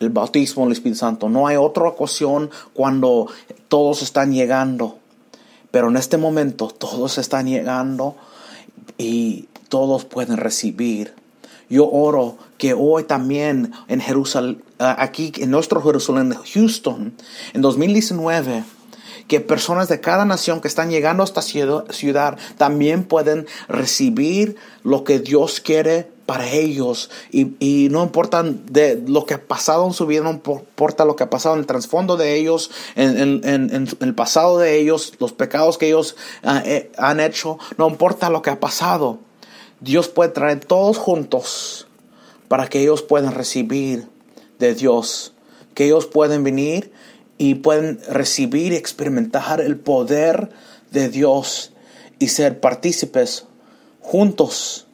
el 0.00 0.10
bautismo 0.10 0.64
del 0.64 0.72
Espíritu 0.72 0.98
Santo. 0.98 1.28
No 1.28 1.46
hay 1.46 1.56
otra 1.56 1.88
ocasión 1.88 2.50
cuando 2.72 3.28
todos 3.68 4.02
están 4.02 4.32
llegando. 4.32 4.98
Pero 5.70 5.88
en 5.88 5.96
este 5.96 6.16
momento 6.16 6.68
todos 6.68 7.18
están 7.18 7.46
llegando 7.46 8.16
y 8.96 9.48
todos 9.68 10.04
pueden 10.04 10.38
recibir. 10.38 11.14
Yo 11.68 11.88
oro 11.90 12.38
que 12.56 12.72
hoy 12.72 13.04
también 13.04 13.72
en 13.88 14.00
Jerusalén, 14.00 14.62
aquí 14.78 15.32
en 15.36 15.50
nuestro 15.50 15.82
Jerusalén, 15.82 16.34
Houston, 16.54 17.12
en 17.52 17.60
2019, 17.60 18.64
que 19.28 19.40
personas 19.40 19.88
de 19.88 20.00
cada 20.00 20.24
nación 20.24 20.60
que 20.60 20.68
están 20.68 20.90
llegando 20.90 21.22
a 21.22 21.26
esta 21.26 21.42
ciudad 21.42 22.38
también 22.56 23.04
pueden 23.04 23.46
recibir 23.68 24.56
lo 24.82 25.04
que 25.04 25.20
Dios 25.20 25.60
quiere 25.60 26.08
para 26.24 26.50
ellos 26.50 27.10
y, 27.30 27.88
no 27.90 28.02
importa 28.02 28.42
de 28.42 29.02
lo 29.06 29.24
que 29.24 29.34
ha 29.34 29.46
pasado 29.46 29.86
en 29.86 29.92
su 29.94 30.06
vida, 30.06 30.22
no 30.22 30.30
importa 30.30 31.04
lo 31.04 31.16
que 31.16 31.24
ha 31.24 31.30
pasado 31.30 31.54
en 31.54 31.60
el 31.60 31.66
trasfondo 31.66 32.16
de 32.16 32.36
ellos, 32.36 32.70
en, 32.96 33.88
el 34.00 34.14
pasado 34.14 34.58
de 34.58 34.78
ellos, 34.78 35.14
los 35.20 35.32
pecados 35.32 35.78
que 35.78 35.88
ellos 35.88 36.16
ah, 36.42 36.62
eh, 36.66 36.90
han 36.98 37.20
hecho, 37.20 37.58
no 37.78 37.88
importa 37.88 38.28
lo 38.28 38.42
que 38.42 38.50
ha 38.50 38.60
pasado. 38.60 39.20
Dios 39.80 40.08
puede 40.08 40.30
traer 40.30 40.64
todos 40.64 40.98
juntos 40.98 41.86
para 42.48 42.68
que 42.68 42.80
ellos 42.80 43.02
puedan 43.02 43.34
recibir 43.34 44.08
de 44.58 44.74
Dios, 44.74 45.32
que 45.74 45.86
ellos 45.86 46.06
pueden 46.06 46.44
venir 46.44 46.92
y 47.38 47.54
pueden 47.54 48.00
recibir 48.08 48.72
y 48.72 48.76
experimentar 48.76 49.60
el 49.60 49.76
poder 49.76 50.50
de 50.90 51.08
Dios 51.08 51.72
y 52.18 52.28
ser 52.28 52.60
partícipes 52.60 53.46
juntos. 54.00 54.86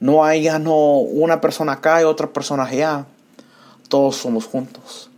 No 0.00 0.24
hay 0.24 0.42
ya 0.42 0.58
no 0.58 0.96
una 0.98 1.40
persona 1.40 1.74
acá 1.74 2.02
y 2.02 2.04
otra 2.04 2.32
persona 2.32 2.64
allá. 2.64 3.06
Todos 3.88 4.16
somos 4.16 4.46
juntos. 4.46 5.10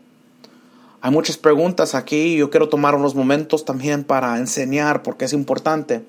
Hay 1.01 1.11
muchas 1.11 1.37
preguntas 1.37 1.94
aquí. 1.94 2.37
Yo 2.37 2.51
quiero 2.51 2.68
tomar 2.68 2.94
unos 2.94 3.14
momentos 3.14 3.64
también 3.64 4.05
para 4.05 4.38
enseñar 4.38 5.03
porque 5.03 5.27
es 5.27 5.35
importante. 5.35 6.03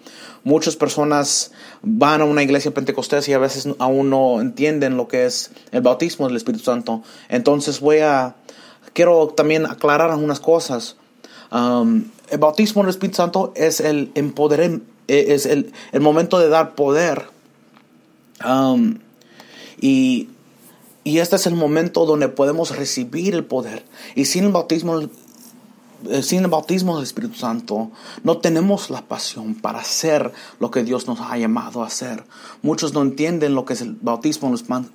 Muchas 0.44 0.76
personas 0.76 1.52
van 1.82 2.22
a 2.22 2.26
una 2.26 2.44
iglesia 2.44 2.74
pentecostés 2.74 3.28
y 3.28 3.34
a 3.34 3.38
veces 3.38 3.68
aún 3.80 4.10
no 4.10 4.40
entienden 4.40 4.96
lo 4.96 5.08
que 5.08 5.26
es 5.26 5.52
el 5.72 5.82
bautismo 5.82 6.28
del 6.28 6.38
Espíritu 6.38 6.64
Santo. 6.64 7.04
Entonces 7.28 7.82
voy 7.82 8.00
a, 8.00 8.36
quiero 8.96 9.28
también 9.28 9.68
aclarar 9.68 10.10
algunas 10.10 10.40
cosas. 10.40 10.96
Um, 11.52 12.06
el 12.32 12.40
bautismo 12.40 12.82
del 12.82 12.90
Espíritu 12.90 13.18
Santo 13.18 13.54
es 13.56 13.80
el 13.80 14.12
empoderar, 14.16 14.80
es 15.08 15.46
el, 15.46 15.72
el, 15.92 16.02
momento 16.02 16.40
de 16.40 16.50
dar 16.50 16.74
poder. 16.74 17.28
Um, 18.44 18.98
y 19.80 20.30
y 21.06 21.20
este 21.20 21.36
es 21.36 21.46
el 21.46 21.54
momento 21.54 22.08
donde 22.08 22.30
podemos 22.30 22.76
recibir 22.76 23.36
el 23.36 23.46
poder. 23.46 23.86
Y 24.16 24.26
sin 24.26 24.46
el 24.46 24.52
bautismo, 24.52 25.02
eh, 26.10 26.24
sin 26.24 26.40
el 26.40 26.48
bautismo 26.48 26.96
del 26.96 27.04
Espíritu 27.04 27.36
Santo, 27.36 27.92
no 28.24 28.40
tenemos 28.40 28.90
la 28.90 29.04
pasión 29.04 29.54
para 29.54 29.80
hacer 29.80 30.34
lo 30.60 30.72
que 30.72 30.84
Dios 30.84 31.06
nos 31.06 31.22
ha 31.22 31.38
llamado 31.38 31.84
a 31.84 31.88
hacer. 31.88 32.24
Muchos 32.64 32.96
no 32.96 33.04
entienden 33.04 33.54
lo 33.54 33.66
que 33.66 33.74
es 33.74 33.82
el 33.82 33.96
bautismo 34.02 34.48
del 34.48 34.56
Espíritu 34.56 34.90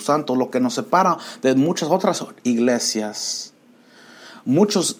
Santo, 0.00 0.36
lo 0.36 0.50
que 0.50 0.60
nos 0.60 0.74
separa 0.74 1.18
de 1.42 1.54
muchas 1.54 1.90
otras 1.90 2.24
iglesias. 2.44 3.52
Muchos, 4.44 4.96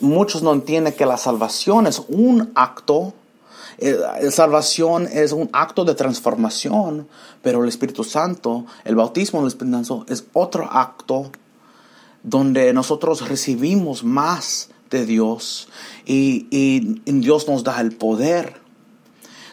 muchos 0.00 0.42
no 0.42 0.52
entienden 0.52 0.94
que 0.94 1.06
la 1.06 1.16
salvación 1.16 1.86
es 1.86 2.02
un 2.08 2.52
acto 2.54 3.14
eh, 3.78 3.98
la 4.22 4.30
salvación 4.30 5.06
es 5.06 5.32
un 5.32 5.50
acto 5.52 5.84
de 5.84 5.94
transformación, 5.94 7.08
pero 7.42 7.62
el 7.62 7.68
Espíritu 7.68 8.04
Santo, 8.04 8.64
el 8.84 8.96
bautismo 8.96 9.40
del 9.40 9.48
Espíritu 9.48 9.76
Santo 9.76 10.06
es 10.08 10.24
otro 10.32 10.68
acto 10.70 11.30
donde 12.22 12.72
nosotros 12.72 13.28
recibimos 13.28 14.02
más 14.02 14.70
de 14.88 15.04
Dios 15.04 15.68
y, 16.06 16.46
y, 16.50 17.02
Dios 17.04 17.48
nos 17.48 17.64
da 17.64 17.80
el 17.80 17.94
poder. 17.94 18.60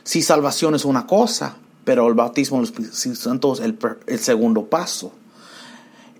Si 0.04 0.22
salvación 0.22 0.74
es 0.76 0.86
una 0.86 1.06
cosa, 1.06 1.58
pero 1.84 2.08
el 2.08 2.13
bautismo 2.13 2.58
del 2.58 2.65
Espíritu 2.65 3.15
Santo 3.15 3.54
es 3.54 3.60
el, 3.60 3.78
el 4.08 4.19
segundo 4.19 4.65
paso 4.65 5.12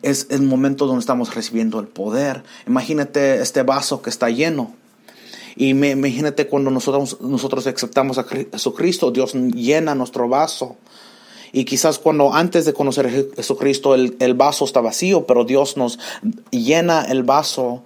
es 0.04 0.28
el 0.30 0.44
momento 0.44 0.86
donde 0.86 1.00
estamos 1.00 1.34
recibiendo 1.34 1.80
el 1.80 1.88
poder. 1.88 2.44
Imagínate 2.68 3.42
este 3.42 3.64
vaso 3.64 4.02
que 4.02 4.10
está 4.10 4.30
lleno. 4.30 4.76
Y 5.56 5.74
me, 5.74 5.92
imagínate 5.92 6.48
cuando 6.48 6.70
nosotros, 6.70 7.20
nosotros 7.22 7.66
aceptamos 7.66 8.18
a 8.18 8.26
Jesucristo, 8.26 9.12
Dios 9.12 9.34
llena 9.34 9.96
nuestro 9.96 10.28
vaso. 10.28 10.76
Y 11.54 11.66
quizás 11.66 12.00
cuando 12.00 12.34
antes 12.34 12.66
de 12.66 12.74
conocer 12.74 13.08
a 13.08 13.36
Jesucristo 13.36 13.96
el, 13.96 14.18
el 14.20 14.34
vaso 14.34 14.66
está 14.66 14.82
vacío, 14.82 15.26
pero 15.26 15.46
Dios 15.46 15.78
nos 15.78 16.00
llena 16.52 17.04
el 17.04 17.24
vaso 17.24 17.84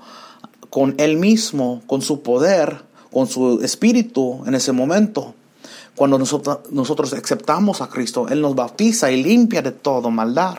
con 0.70 0.96
Él 0.98 1.18
mismo, 1.18 1.84
con 1.86 2.02
su 2.02 2.22
poder, 2.22 2.82
con 3.12 3.28
su 3.28 3.62
espíritu 3.62 4.44
en 4.48 4.56
ese 4.56 4.72
momento. 4.72 5.36
Cuando 5.98 6.20
nosotros, 6.20 7.14
aceptamos 7.14 7.82
a 7.82 7.90
Cristo, 7.90 8.28
Él 8.30 8.40
nos 8.40 8.54
bautiza 8.54 9.10
y 9.10 9.24
limpia 9.24 9.64
de 9.64 9.72
todo 9.72 10.12
maldad. 10.12 10.56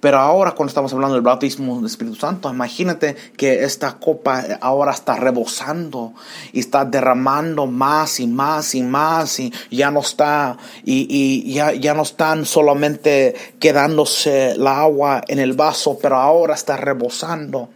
Pero 0.00 0.18
ahora 0.18 0.52
cuando 0.52 0.70
estamos 0.70 0.94
hablando 0.94 1.14
del 1.14 1.22
bautismo 1.22 1.76
del 1.76 1.84
Espíritu 1.84 2.16
Santo, 2.16 2.48
imagínate 2.48 3.16
que 3.36 3.64
esta 3.64 3.98
copa 3.98 4.42
ahora 4.62 4.92
está 4.92 5.16
rebosando 5.16 6.14
y 6.54 6.60
está 6.60 6.86
derramando 6.86 7.66
más 7.66 8.18
y 8.18 8.26
más 8.26 8.74
y 8.74 8.82
más 8.82 9.40
y 9.40 9.52
ya 9.70 9.90
no 9.90 10.00
está 10.00 10.56
y, 10.86 11.06
y 11.10 11.52
ya, 11.52 11.74
ya 11.74 11.92
no 11.92 12.02
están 12.02 12.46
solamente 12.46 13.34
quedándose 13.60 14.52
el 14.52 14.66
agua 14.66 15.20
en 15.28 15.38
el 15.38 15.52
vaso, 15.52 15.98
pero 16.00 16.16
ahora 16.16 16.54
está 16.54 16.78
rebosando. 16.78 17.68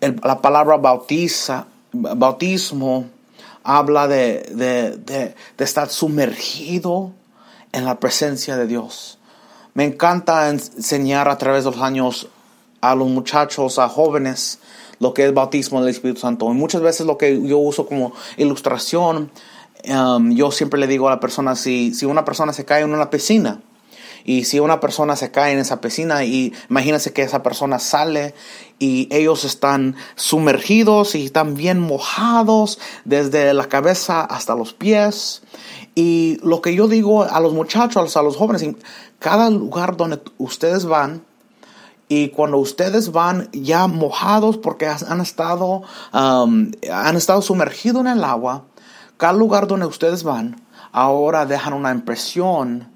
la 0.00 0.42
palabra 0.42 0.76
bautiza, 0.76 1.66
bautismo 1.92 3.06
habla 3.64 4.06
de, 4.06 4.42
de, 4.50 4.96
de, 4.98 5.64
estar 5.64 5.88
sumergido 5.88 7.12
en 7.72 7.84
la 7.84 7.98
presencia 7.98 8.56
de 8.56 8.66
Dios 8.66 9.18
me 9.74 9.84
encanta 9.84 10.48
enseñar 10.48 11.28
a 11.28 11.36
través 11.36 11.64
de 11.64 11.72
los 11.72 11.80
años 11.80 12.28
a 12.80 12.94
los 12.94 13.08
muchachos, 13.08 13.78
a 13.80 13.88
jóvenes, 13.88 14.60
lo 15.00 15.12
que 15.12 15.26
es 15.26 15.34
bautismo 15.34 15.80
del 15.80 15.90
Espíritu 15.90 16.20
Santo. 16.20 16.50
Y 16.50 16.54
muchas 16.54 16.80
veces 16.80 17.06
lo 17.06 17.18
que 17.18 17.44
yo 17.46 17.58
uso 17.58 17.84
como 17.84 18.12
ilustración, 18.36 19.32
um, 19.88 20.30
yo 20.30 20.52
siempre 20.52 20.78
le 20.78 20.86
digo 20.86 21.08
a 21.08 21.10
la 21.10 21.20
persona, 21.20 21.56
si, 21.56 21.92
si 21.92 22.06
una 22.06 22.24
persona 22.24 22.52
se 22.52 22.64
cae 22.64 22.82
en 22.82 22.94
una 22.94 23.10
piscina, 23.10 23.60
y 24.24 24.44
si 24.44 24.58
una 24.58 24.80
persona 24.80 25.16
se 25.16 25.30
cae 25.30 25.52
en 25.52 25.58
esa 25.58 25.82
piscina 25.82 26.24
y 26.24 26.54
imagínense 26.70 27.12
que 27.12 27.22
esa 27.22 27.42
persona 27.42 27.78
sale 27.78 28.34
y 28.78 29.06
ellos 29.14 29.44
están 29.44 29.96
sumergidos 30.16 31.14
y 31.14 31.26
están 31.26 31.54
bien 31.54 31.78
mojados 31.78 32.78
desde 33.04 33.52
la 33.52 33.68
cabeza 33.68 34.22
hasta 34.22 34.54
los 34.54 34.72
pies. 34.72 35.42
Y 35.94 36.38
lo 36.42 36.62
que 36.62 36.74
yo 36.74 36.88
digo 36.88 37.22
a 37.22 37.38
los 37.40 37.52
muchachos, 37.52 38.16
a 38.16 38.22
los 38.22 38.36
jóvenes, 38.36 38.66
cada 39.18 39.50
lugar 39.50 39.96
donde 39.96 40.20
ustedes 40.38 40.86
van, 40.86 41.22
y 42.08 42.28
cuando 42.28 42.58
ustedes 42.58 43.12
van 43.12 43.48
ya 43.52 43.86
mojados 43.86 44.58
porque 44.58 44.86
han 44.86 45.20
estado, 45.20 45.82
um, 46.12 46.70
han 46.92 47.16
estado 47.16 47.42
sumergidos 47.42 48.02
en 48.02 48.08
el 48.08 48.24
agua, 48.24 48.64
cada 49.16 49.32
lugar 49.34 49.66
donde 49.66 49.86
ustedes 49.86 50.22
van, 50.22 50.62
ahora 50.92 51.46
dejan 51.46 51.72
una 51.72 51.92
impresión 51.92 52.93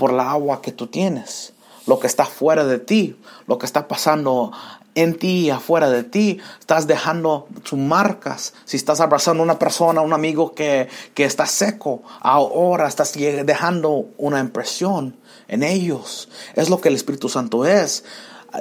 por 0.00 0.14
la 0.14 0.30
agua 0.30 0.62
que 0.62 0.72
tú 0.72 0.86
tienes, 0.86 1.52
lo 1.86 2.00
que 2.00 2.06
está 2.06 2.24
fuera 2.24 2.64
de 2.64 2.78
ti, 2.78 3.18
lo 3.46 3.58
que 3.58 3.66
está 3.66 3.86
pasando 3.86 4.50
en 4.94 5.18
ti 5.18 5.40
y 5.40 5.50
afuera 5.50 5.90
de 5.90 6.04
ti, 6.04 6.38
estás 6.58 6.86
dejando 6.86 7.48
sus 7.64 7.78
marcas. 7.78 8.54
Si 8.64 8.78
estás 8.78 9.02
abrazando 9.02 9.42
a 9.42 9.44
una 9.44 9.58
persona, 9.58 10.00
un 10.00 10.14
amigo 10.14 10.54
que, 10.54 10.88
que 11.12 11.24
está 11.24 11.44
seco, 11.44 12.02
ahora 12.20 12.88
estás 12.88 13.12
dejando 13.12 14.06
una 14.16 14.40
impresión 14.40 15.18
en 15.48 15.62
ellos. 15.62 16.30
Es 16.54 16.70
lo 16.70 16.80
que 16.80 16.88
el 16.88 16.94
Espíritu 16.94 17.28
Santo 17.28 17.66
es, 17.66 18.02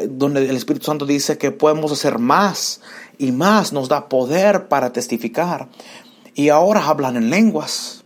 donde 0.10 0.42
el 0.42 0.58
Espíritu 0.58 0.88
Santo 0.88 1.06
dice 1.06 1.38
que 1.38 1.52
podemos 1.52 1.90
hacer 1.94 2.20
más 2.20 2.82
y 3.18 3.32
más, 3.32 3.72
nos 3.72 3.88
da 3.88 4.10
poder 4.10 4.68
para 4.68 4.92
testificar. 4.92 5.70
Y 6.36 6.50
ahora 6.50 6.86
hablan 6.86 7.16
en 7.16 7.30
lenguas. 7.30 7.99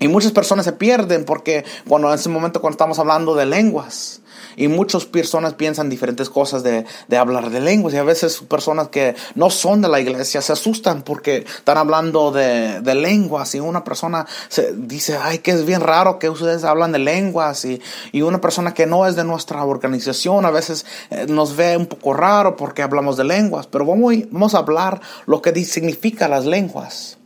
Y 0.00 0.08
muchas 0.08 0.32
personas 0.32 0.64
se 0.64 0.72
pierden 0.72 1.24
porque 1.24 1.64
cuando 1.86 2.08
en 2.08 2.14
ese 2.14 2.28
momento 2.28 2.60
cuando 2.60 2.74
estamos 2.74 2.98
hablando 2.98 3.34
de 3.34 3.46
lenguas, 3.46 4.20
y 4.58 4.66
muchas 4.66 5.04
personas 5.04 5.54
piensan 5.54 5.88
diferentes 5.88 6.28
cosas 6.28 6.64
de, 6.64 6.84
de, 7.06 7.16
hablar 7.16 7.50
de 7.50 7.60
lenguas. 7.60 7.94
Y 7.94 7.96
a 7.96 8.02
veces 8.02 8.38
personas 8.40 8.88
que 8.88 9.14
no 9.36 9.50
son 9.50 9.82
de 9.82 9.88
la 9.88 10.00
iglesia 10.00 10.42
se 10.42 10.52
asustan 10.52 11.02
porque 11.02 11.46
están 11.46 11.78
hablando 11.78 12.32
de, 12.32 12.80
de 12.80 12.94
lenguas. 12.96 13.54
Y 13.54 13.60
una 13.60 13.84
persona 13.84 14.26
se 14.48 14.72
dice, 14.74 15.16
ay, 15.16 15.38
que 15.38 15.52
es 15.52 15.64
bien 15.64 15.80
raro 15.80 16.18
que 16.18 16.28
ustedes 16.28 16.64
hablan 16.64 16.90
de 16.90 16.98
lenguas. 16.98 17.64
Y, 17.64 17.80
y 18.10 18.22
una 18.22 18.40
persona 18.40 18.74
que 18.74 18.86
no 18.86 19.06
es 19.06 19.14
de 19.14 19.22
nuestra 19.22 19.64
organización 19.64 20.44
a 20.44 20.50
veces 20.50 20.84
eh, 21.10 21.26
nos 21.28 21.54
ve 21.54 21.76
un 21.76 21.86
poco 21.86 22.12
raro 22.12 22.56
porque 22.56 22.82
hablamos 22.82 23.16
de 23.16 23.24
lenguas. 23.24 23.68
Pero 23.68 23.86
vamos, 23.86 24.12
vamos 24.32 24.54
a 24.54 24.58
hablar 24.58 25.00
lo 25.26 25.40
que 25.40 25.54
significa 25.64 26.26
las 26.26 26.46
lenguas. 26.46 27.18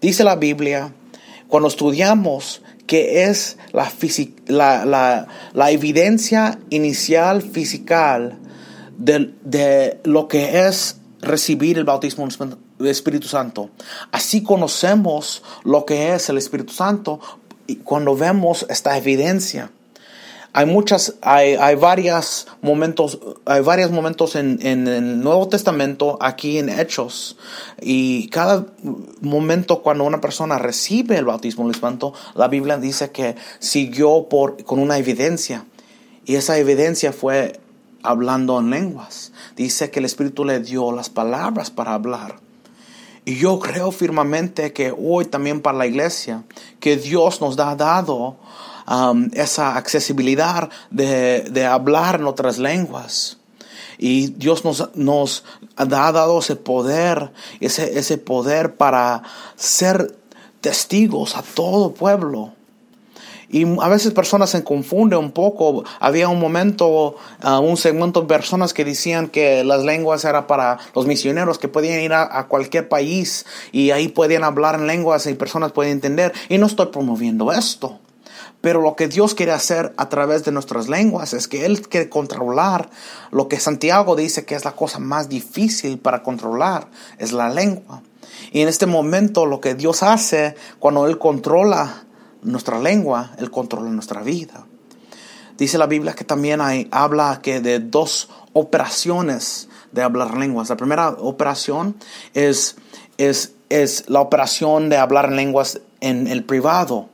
Dice 0.00 0.24
la 0.24 0.36
Biblia, 0.36 0.92
cuando 1.52 1.68
estudiamos 1.68 2.62
que 2.86 3.24
es 3.24 3.58
la, 4.46 5.26
evidencia 5.68 6.58
inicial 6.70 7.42
física 7.42 8.38
de, 8.96 9.34
de, 9.44 10.00
lo 10.04 10.28
que 10.28 10.66
es 10.66 10.96
recibir 11.20 11.76
el 11.76 11.84
bautismo 11.84 12.26
del 12.78 12.88
Espíritu 12.88 13.28
Santo. 13.28 13.68
Así 14.12 14.42
conocemos 14.42 15.42
lo 15.62 15.84
que 15.84 16.14
es 16.14 16.30
el 16.30 16.38
Espíritu 16.38 16.72
Santo 16.72 17.20
cuando 17.84 18.16
vemos 18.16 18.64
esta 18.70 18.96
evidencia 18.96 19.70
hay 20.54 20.66
muchas, 20.66 21.14
hay, 21.22 21.54
hay 21.54 21.76
varios 21.76 22.46
momentos, 22.60 23.18
hay 23.46 23.62
varios 23.62 23.90
momentos 23.90 24.36
en, 24.36 24.58
en, 24.60 24.86
el 24.86 25.20
Nuevo 25.20 25.48
Testamento, 25.48 26.18
aquí 26.20 26.58
en 26.58 26.68
Hechos, 26.68 27.38
y 27.80 28.28
cada 28.28 28.66
momento 29.20 29.82
cuando 29.82 30.04
una 30.04 30.20
persona 30.20 30.58
recibe 30.58 31.16
el 31.16 31.24
bautismo 31.24 31.64
del 31.64 31.74
Espíritu, 31.74 32.12
la 32.34 32.48
Biblia 32.48 32.76
dice 32.76 33.10
que 33.10 33.36
siguió 33.60 34.28
por, 34.28 34.62
con 34.64 34.78
una 34.78 34.98
evidencia, 34.98 35.64
y 36.26 36.34
esa 36.34 36.58
evidencia 36.58 37.12
fue 37.12 37.58
hablando 38.02 38.58
en 38.58 38.70
lenguas. 38.70 39.32
Dice 39.56 39.90
que 39.90 40.00
el 40.00 40.04
Espíritu 40.04 40.44
le 40.44 40.60
dio 40.60 40.92
las 40.92 41.10
palabras 41.10 41.70
para 41.70 41.94
hablar. 41.94 42.36
Y 43.24 43.36
yo 43.36 43.58
creo 43.60 43.92
firmemente 43.92 44.72
que 44.72 44.92
hoy 44.96 45.24
también 45.24 45.60
para 45.60 45.78
la 45.78 45.86
iglesia, 45.86 46.42
que 46.80 46.96
Dios 46.96 47.40
nos 47.40 47.58
ha 47.58 47.76
dado 47.76 48.36
Um, 48.86 49.30
esa 49.34 49.76
accesibilidad 49.76 50.68
de, 50.90 51.42
de, 51.42 51.66
hablar 51.66 52.16
en 52.16 52.26
otras 52.26 52.58
lenguas. 52.58 53.38
Y 53.96 54.28
Dios 54.32 54.64
nos, 54.64 54.90
nos 54.96 55.44
ha 55.76 55.84
dado 55.84 56.40
ese 56.40 56.56
poder, 56.56 57.30
ese, 57.60 57.98
ese 57.98 58.18
poder 58.18 58.74
para 58.74 59.22
ser 59.54 60.16
testigos 60.60 61.36
a 61.36 61.42
todo 61.42 61.94
pueblo. 61.94 62.54
Y 63.48 63.66
a 63.80 63.88
veces 63.88 64.12
personas 64.12 64.48
se 64.48 64.64
confunden 64.64 65.18
un 65.18 65.30
poco. 65.30 65.84
Había 66.00 66.28
un 66.28 66.40
momento, 66.40 67.16
uh, 67.44 67.58
un 67.58 67.76
segmento 67.76 68.22
de 68.22 68.26
personas 68.26 68.72
que 68.72 68.84
decían 68.84 69.28
que 69.28 69.62
las 69.62 69.84
lenguas 69.84 70.24
eran 70.24 70.46
para 70.46 70.78
los 70.94 71.06
misioneros, 71.06 71.58
que 71.58 71.68
podían 71.68 72.00
ir 72.00 72.14
a, 72.14 72.38
a, 72.38 72.48
cualquier 72.48 72.88
país 72.88 73.44
y 73.70 73.90
ahí 73.90 74.08
podían 74.08 74.42
hablar 74.42 74.76
en 74.76 74.86
lenguas 74.86 75.26
y 75.26 75.34
personas 75.34 75.72
pueden 75.72 75.92
entender. 75.92 76.32
Y 76.48 76.56
no 76.56 76.66
estoy 76.66 76.86
promoviendo 76.86 77.52
esto. 77.52 78.00
Pero 78.62 78.80
lo 78.80 78.96
que 78.96 79.08
Dios 79.08 79.34
quiere 79.34 79.52
hacer 79.52 79.92
a 79.98 80.08
través 80.08 80.44
de 80.44 80.52
nuestras 80.52 80.88
lenguas 80.88 81.34
es 81.34 81.48
que 81.48 81.66
Él 81.66 81.86
quiere 81.86 82.08
controlar 82.08 82.88
lo 83.30 83.48
que 83.48 83.60
Santiago 83.60 84.16
dice 84.16 84.46
que 84.46 84.54
es 84.54 84.64
la 84.64 84.72
cosa 84.72 85.00
más 85.00 85.28
difícil 85.28 85.98
para 85.98 86.22
controlar, 86.22 86.88
es 87.18 87.32
la 87.32 87.50
lengua. 87.50 88.02
Y 88.52 88.60
en 88.60 88.68
este 88.68 88.86
momento 88.86 89.46
lo 89.46 89.60
que 89.60 89.74
Dios 89.74 90.02
hace 90.02 90.54
cuando 90.78 91.06
Él 91.06 91.18
controla 91.18 92.04
nuestra 92.42 92.78
lengua, 92.78 93.32
Él 93.38 93.50
controla 93.50 93.90
nuestra 93.90 94.22
vida. 94.22 94.64
Dice 95.58 95.76
la 95.76 95.86
Biblia 95.86 96.14
que 96.14 96.24
también 96.24 96.60
hay, 96.60 96.88
habla 96.92 97.40
que 97.42 97.60
de 97.60 97.80
dos 97.80 98.30
operaciones 98.52 99.68
de 99.90 100.02
hablar 100.02 100.36
lenguas. 100.36 100.68
La 100.68 100.76
primera 100.76 101.10
operación 101.10 101.96
es, 102.32 102.76
es, 103.18 103.54
es 103.68 104.08
la 104.08 104.20
operación 104.20 104.88
de 104.88 104.98
hablar 104.98 105.32
lenguas 105.32 105.80
en 106.00 106.26
el 106.26 106.44
privado. 106.44 107.08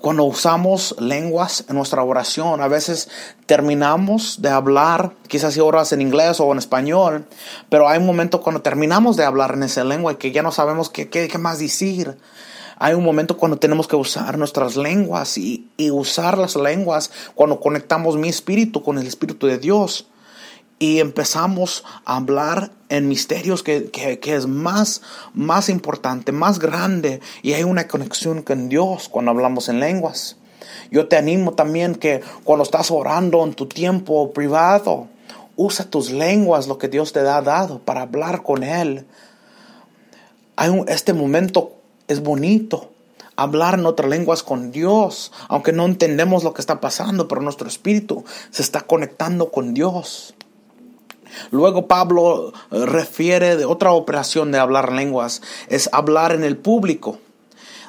Cuando 0.00 0.22
usamos 0.24 0.94
lenguas 1.00 1.64
en 1.68 1.76
nuestra 1.76 2.02
oración, 2.04 2.60
a 2.60 2.68
veces 2.68 3.08
terminamos 3.46 4.40
de 4.40 4.48
hablar, 4.48 5.12
quizás 5.26 5.54
si 5.54 5.60
oras 5.60 5.92
en 5.92 6.00
inglés 6.00 6.38
o 6.38 6.52
en 6.52 6.58
español, 6.58 7.26
pero 7.68 7.88
hay 7.88 7.98
un 7.98 8.06
momento 8.06 8.40
cuando 8.40 8.62
terminamos 8.62 9.16
de 9.16 9.24
hablar 9.24 9.54
en 9.54 9.64
esa 9.64 9.82
lengua 9.82 10.12
y 10.12 10.16
que 10.16 10.30
ya 10.30 10.42
no 10.42 10.52
sabemos 10.52 10.88
qué, 10.88 11.08
qué, 11.08 11.26
qué 11.26 11.38
más 11.38 11.58
decir. 11.58 12.16
Hay 12.78 12.94
un 12.94 13.02
momento 13.02 13.36
cuando 13.36 13.58
tenemos 13.58 13.88
que 13.88 13.96
usar 13.96 14.38
nuestras 14.38 14.76
lenguas 14.76 15.36
y, 15.36 15.68
y 15.76 15.90
usar 15.90 16.38
las 16.38 16.54
lenguas 16.54 17.10
cuando 17.34 17.58
conectamos 17.58 18.16
mi 18.16 18.28
espíritu 18.28 18.84
con 18.84 18.98
el 18.98 19.06
espíritu 19.06 19.48
de 19.48 19.58
Dios 19.58 20.06
y 20.78 21.00
empezamos 21.00 21.84
a 22.04 22.16
hablar 22.16 22.70
en 22.88 23.08
misterios 23.08 23.62
que, 23.62 23.90
que, 23.90 24.34
es 24.34 24.46
más, 24.46 25.02
más 25.34 25.68
importante, 25.68 26.32
más 26.32 26.58
grande 26.58 27.20
y 27.42 27.52
hay 27.54 27.64
una 27.64 27.88
conexión 27.88 28.42
con 28.42 28.68
Dios 28.68 29.08
cuando 29.08 29.30
hablamos 29.30 29.68
en 29.68 29.80
lenguas. 29.80 30.36
Yo 30.90 31.08
te 31.08 31.16
animo 31.16 31.52
también 31.52 31.94
que 31.94 32.22
cuando 32.44 32.62
estás 32.62 32.90
orando 32.90 33.44
en 33.44 33.54
tu 33.54 33.66
tiempo 33.66 34.32
privado, 34.32 35.08
usa 35.56 35.84
tus 35.84 36.10
lenguas, 36.10 36.68
lo 36.68 36.78
que 36.78 36.88
Dios 36.88 37.12
te 37.12 37.20
ha 37.20 37.42
dado, 37.42 37.80
para 37.80 38.02
hablar 38.02 38.42
con 38.42 38.62
Él. 38.62 39.06
Este 40.86 41.12
momento 41.12 41.74
es 42.06 42.22
bonito. 42.22 42.92
Hablar 43.36 43.74
en 43.74 43.86
otras 43.86 44.10
lenguas 44.10 44.42
con 44.42 44.72
Dios, 44.72 45.30
aunque 45.48 45.72
no 45.72 45.86
entendemos 45.86 46.42
lo 46.42 46.54
que 46.54 46.60
está 46.60 46.80
pasando, 46.80 47.28
pero 47.28 47.40
nuestro 47.40 47.68
espíritu 47.68 48.24
se 48.50 48.62
está 48.62 48.80
conectando 48.80 49.52
con 49.52 49.74
Dios. 49.74 50.34
Luego 51.50 51.86
Pablo 51.86 52.52
eh, 52.70 52.86
refiere 52.86 53.56
de 53.56 53.64
otra 53.64 53.92
operación 53.92 54.52
de 54.52 54.58
hablar 54.58 54.92
lenguas, 54.92 55.42
es 55.68 55.88
hablar 55.92 56.32
en 56.32 56.44
el 56.44 56.56
público. 56.56 57.18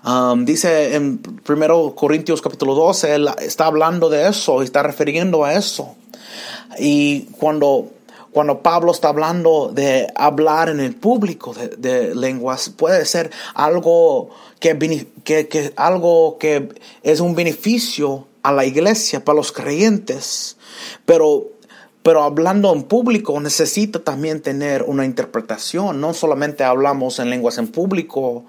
Um, 0.05 0.45
dice 0.45 0.95
en 0.95 1.21
1 1.47 1.95
Corintios 1.95 2.41
capítulo 2.41 2.73
12, 2.73 3.15
él 3.15 3.29
está 3.41 3.65
hablando 3.65 4.09
de 4.09 4.29
eso, 4.29 4.61
está 4.61 4.81
refiriendo 4.81 5.43
a 5.43 5.53
eso. 5.53 5.95
Y 6.77 7.23
cuando, 7.37 7.89
cuando 8.31 8.61
Pablo 8.61 8.91
está 8.91 9.09
hablando 9.09 9.71
de 9.73 10.07
hablar 10.15 10.69
en 10.69 10.79
el 10.79 10.95
público 10.95 11.53
de, 11.53 12.15
lenguas, 12.15 12.69
puede 12.69 13.05
ser 13.05 13.31
algo 13.53 14.29
que, 14.59 14.77
que, 15.23 15.73
algo 15.75 16.37
que 16.37 16.69
es 17.03 17.19
un 17.19 17.35
beneficio 17.35 18.27
a 18.41 18.53
la 18.53 18.65
iglesia, 18.65 19.23
para 19.25 19.35
los 19.35 19.51
creyentes. 19.51 20.57
Pero 21.05 21.47
pero 22.09 22.23
hablando 22.23 22.73
en 22.73 22.81
público 22.81 23.39
necesita 23.39 23.99
también 23.99 24.41
tener 24.41 24.81
una 24.81 25.05
interpretación. 25.05 26.01
No 26.01 26.15
solamente 26.15 26.63
hablamos 26.63 27.19
en 27.19 27.29
lenguas 27.29 27.59
en 27.59 27.67
público 27.67 28.45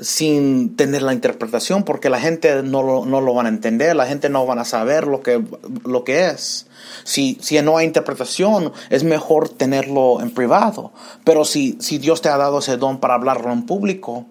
sin 0.00 0.74
tener 0.74 1.02
la 1.02 1.12
interpretación, 1.12 1.84
porque 1.84 2.10
la 2.10 2.18
gente 2.18 2.64
no 2.64 2.82
lo, 2.82 3.06
no 3.06 3.20
lo 3.20 3.34
van 3.34 3.46
a 3.46 3.50
entender, 3.50 3.94
la 3.94 4.06
gente 4.06 4.28
no 4.30 4.44
van 4.46 4.58
a 4.58 4.64
saber 4.64 5.06
lo 5.06 5.22
que, 5.22 5.44
lo 5.84 6.02
que 6.02 6.26
es. 6.26 6.66
Si, 7.04 7.38
si 7.40 7.62
no 7.62 7.76
hay 7.76 7.86
interpretación, 7.86 8.72
es 8.90 9.04
mejor 9.04 9.48
tenerlo 9.48 10.20
en 10.20 10.32
privado. 10.32 10.90
Pero 11.22 11.44
si, 11.44 11.76
si 11.78 11.98
Dios 11.98 12.20
te 12.20 12.30
ha 12.30 12.36
dado 12.36 12.58
ese 12.58 12.78
don 12.78 12.98
para 12.98 13.14
hablarlo 13.14 13.52
en 13.52 13.64
público, 13.64 14.26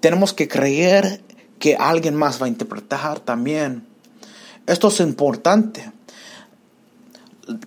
tenemos 0.00 0.34
que 0.34 0.46
creer 0.46 1.22
que 1.58 1.76
alguien 1.76 2.16
más 2.16 2.38
va 2.38 2.44
a 2.44 2.50
interpretar 2.50 3.20
también. 3.20 3.86
Esto 4.66 4.88
es 4.88 5.00
importante. 5.00 5.90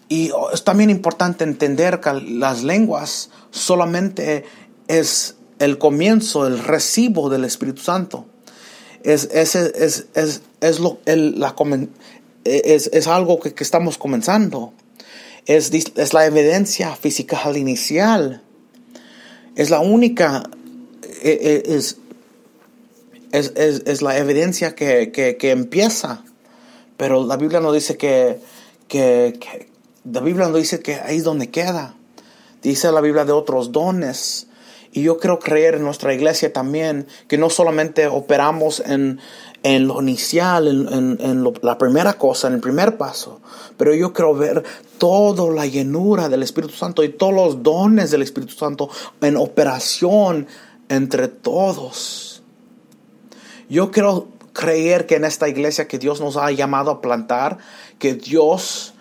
Y 0.09 0.31
es 0.53 0.63
también 0.63 0.89
importante 0.89 1.43
entender 1.43 1.99
que 1.99 2.13
las 2.13 2.63
lenguas 2.63 3.29
solamente 3.51 4.45
es 4.87 5.35
el 5.59 5.77
comienzo, 5.77 6.47
el 6.47 6.59
recibo 6.59 7.29
del 7.29 7.45
Espíritu 7.45 7.81
Santo. 7.81 8.25
Es, 9.03 9.29
es, 9.33 9.55
es, 9.55 10.07
es, 10.13 10.41
es 10.61 10.79
lo, 10.79 10.99
el, 11.05 11.39
la, 11.39 11.55
es, 12.45 12.89
es, 12.93 13.07
algo 13.07 13.39
que, 13.39 13.53
que, 13.53 13.63
estamos 13.63 13.97
comenzando. 13.97 14.73
Es, 15.45 15.71
es 15.71 16.13
la 16.13 16.25
evidencia 16.25 16.95
física 16.95 17.39
inicial. 17.55 18.41
Es 19.55 19.69
la 19.69 19.81
única, 19.81 20.43
e, 21.21 21.63
e, 21.65 21.75
es, 21.75 21.97
es, 23.33 24.01
la 24.01 24.17
evidencia 24.17 24.75
que, 24.75 25.11
que, 25.11 25.37
que, 25.37 25.51
empieza. 25.51 26.23
Pero 26.97 27.25
la 27.25 27.37
Biblia 27.37 27.59
nos 27.59 27.73
dice 27.73 27.97
que, 27.97 28.39
que, 28.87 29.67
la 30.05 30.19
Biblia 30.19 30.47
nos 30.47 30.57
dice 30.57 30.81
que 30.81 30.95
ahí 30.95 31.17
es 31.17 31.23
donde 31.23 31.49
queda. 31.49 31.95
Dice 32.61 32.91
la 32.91 33.01
Biblia 33.01 33.25
de 33.25 33.31
otros 33.31 33.71
dones. 33.71 34.47
Y 34.91 35.01
yo 35.01 35.17
quiero 35.17 35.39
creer 35.39 35.75
en 35.75 35.83
nuestra 35.83 36.13
iglesia 36.13 36.53
también 36.53 37.07
que 37.27 37.37
no 37.37 37.49
solamente 37.49 38.05
operamos 38.07 38.79
en, 38.79 39.19
en 39.63 39.87
lo 39.87 39.99
inicial, 40.01 40.67
en, 40.67 41.17
en, 41.19 41.43
la 41.63 41.77
primera 41.79 42.13
cosa, 42.13 42.47
en 42.47 42.53
el 42.53 42.59
primer 42.59 42.95
paso, 42.97 43.41
pero 43.75 43.95
yo 43.95 44.13
quiero 44.13 44.35
ver 44.35 44.63
toda 44.99 45.51
la 45.51 45.65
llenura 45.65 46.29
del 46.29 46.43
Espíritu 46.43 46.75
Santo 46.75 47.03
y 47.03 47.09
todos 47.09 47.33
los 47.33 47.63
dones 47.63 48.11
del 48.11 48.21
Espíritu 48.21 48.53
Santo 48.53 48.87
en 49.21 49.35
operación 49.35 50.45
entre 50.89 51.27
todos. 51.27 52.43
Yo 53.69 53.89
quiero 53.89 54.27
creer 54.53 55.07
que 55.07 55.15
en 55.15 55.25
esta 55.25 55.49
iglesia 55.49 55.87
que 55.87 55.97
Dios 55.97 56.21
nos 56.21 56.37
ha 56.37 56.51
llamado 56.51 56.91
a 56.91 57.01
plantar, 57.01 57.57
que 57.97 58.13
Dios 58.13 58.92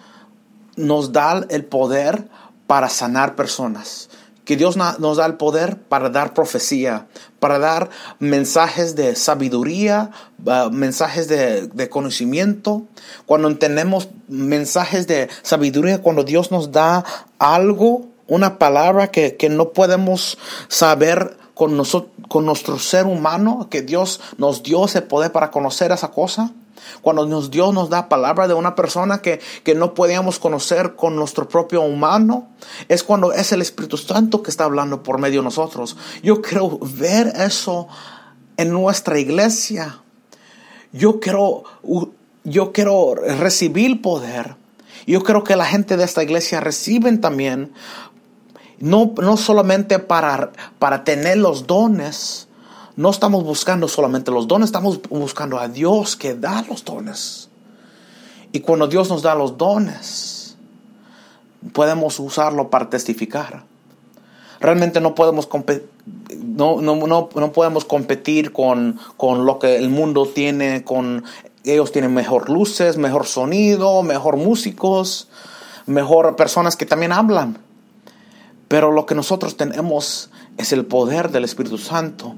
nos 0.76 1.12
da 1.12 1.44
el 1.48 1.64
poder 1.64 2.28
para 2.66 2.88
sanar 2.88 3.34
personas. 3.34 4.08
Que 4.44 4.56
Dios 4.56 4.76
nos 4.76 5.16
da 5.18 5.26
el 5.26 5.34
poder 5.34 5.78
para 5.78 6.10
dar 6.10 6.34
profecía, 6.34 7.06
para 7.38 7.60
dar 7.60 7.90
mensajes 8.18 8.96
de 8.96 9.14
sabiduría, 9.14 10.10
mensajes 10.72 11.28
de, 11.28 11.68
de, 11.68 11.88
conocimiento. 11.88 12.82
Cuando 13.24 13.46
entendemos 13.46 14.08
mensajes 14.26 15.06
de 15.06 15.28
sabiduría, 15.42 16.02
cuando 16.02 16.24
Dios 16.24 16.50
nos 16.50 16.72
da 16.72 17.04
algo, 17.38 18.06
una 18.26 18.58
palabra 18.58 19.12
que, 19.12 19.36
que 19.36 19.48
no 19.48 19.68
podemos 19.68 20.38
saber 20.66 21.36
con, 21.54 21.76
nosotros, 21.76 22.10
con 22.28 22.44
nuestro 22.44 22.78
ser 22.80 23.06
humano, 23.06 23.68
que 23.70 23.82
Dios 23.82 24.20
nos 24.38 24.64
dio 24.64 24.86
ese 24.86 25.02
poder 25.02 25.30
para 25.30 25.52
conocer 25.52 25.92
esa 25.92 26.10
cosa. 26.10 26.50
Cuando 27.00 27.26
nos, 27.26 27.50
Dios 27.50 27.72
nos 27.72 27.90
da 27.90 28.08
palabra 28.08 28.48
de 28.48 28.54
una 28.54 28.74
persona 28.74 29.22
que, 29.22 29.40
que 29.64 29.74
no 29.74 29.94
podíamos 29.94 30.38
conocer 30.38 30.94
con 30.96 31.16
nuestro 31.16 31.48
propio 31.48 31.82
humano, 31.82 32.48
es 32.88 33.02
cuando 33.02 33.32
es 33.32 33.52
el 33.52 33.62
Espíritu 33.62 33.96
Santo 33.96 34.42
que 34.42 34.50
está 34.50 34.64
hablando 34.64 35.02
por 35.02 35.18
medio 35.18 35.40
de 35.40 35.44
nosotros. 35.44 35.96
Yo 36.22 36.42
quiero 36.42 36.78
ver 36.80 37.32
eso 37.36 37.88
en 38.56 38.70
nuestra 38.70 39.18
iglesia. 39.18 40.00
Yo 40.92 41.20
quiero, 41.20 41.64
yo 42.44 42.72
quiero 42.72 43.14
recibir 43.14 44.02
poder. 44.02 44.56
Yo 45.06 45.22
creo 45.22 45.42
que 45.44 45.56
la 45.56 45.64
gente 45.64 45.96
de 45.96 46.04
esta 46.04 46.22
iglesia 46.22 46.60
reciben 46.60 47.20
también, 47.20 47.72
no, 48.78 49.14
no 49.20 49.36
solamente 49.36 49.98
para, 49.98 50.52
para 50.78 51.04
tener 51.04 51.38
los 51.38 51.66
dones, 51.66 52.48
no 52.96 53.10
estamos 53.10 53.44
buscando 53.44 53.88
solamente 53.88 54.30
los 54.30 54.46
dones, 54.46 54.66
estamos 54.66 55.00
buscando 55.08 55.58
a 55.58 55.68
Dios 55.68 56.16
que 56.16 56.34
da 56.34 56.62
los 56.68 56.84
dones. 56.84 57.48
Y 58.52 58.60
cuando 58.60 58.86
Dios 58.86 59.08
nos 59.08 59.22
da 59.22 59.34
los 59.34 59.56
dones, 59.56 60.56
podemos 61.72 62.20
usarlo 62.20 62.68
para 62.68 62.90
testificar. 62.90 63.64
Realmente 64.60 65.00
no 65.00 65.14
podemos, 65.14 65.48
no, 66.38 66.80
no, 66.80 66.94
no, 66.94 67.28
no 67.34 67.52
podemos 67.52 67.84
competir 67.84 68.52
con, 68.52 68.98
con 69.16 69.46
lo 69.46 69.58
que 69.58 69.76
el 69.76 69.88
mundo 69.88 70.26
tiene, 70.26 70.84
con 70.84 71.24
ellos 71.64 71.92
tienen 71.92 72.12
mejor 72.12 72.50
luces, 72.50 72.96
mejor 72.98 73.26
sonido, 73.26 74.02
mejor 74.02 74.36
músicos, 74.36 75.28
mejor 75.86 76.36
personas 76.36 76.76
que 76.76 76.86
también 76.86 77.12
hablan. 77.12 77.58
Pero 78.68 78.92
lo 78.92 79.06
que 79.06 79.14
nosotros 79.14 79.56
tenemos 79.56 80.30
es 80.58 80.72
el 80.72 80.84
poder 80.84 81.30
del 81.30 81.44
Espíritu 81.44 81.78
Santo 81.78 82.36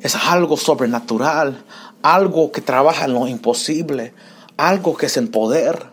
es 0.00 0.14
algo 0.14 0.56
sobrenatural, 0.56 1.64
algo 2.02 2.52
que 2.52 2.60
trabaja 2.60 3.04
en 3.04 3.14
lo 3.14 3.26
imposible, 3.26 4.14
algo 4.56 4.96
que 4.96 5.06
es 5.06 5.16
en 5.16 5.28
poder. 5.28 5.86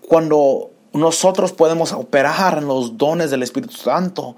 Cuando 0.00 0.70
nosotros 0.92 1.52
podemos 1.52 1.92
operar 1.92 2.58
en 2.58 2.66
los 2.66 2.96
dones 2.98 3.30
del 3.30 3.42
Espíritu 3.42 3.74
Santo, 3.74 4.36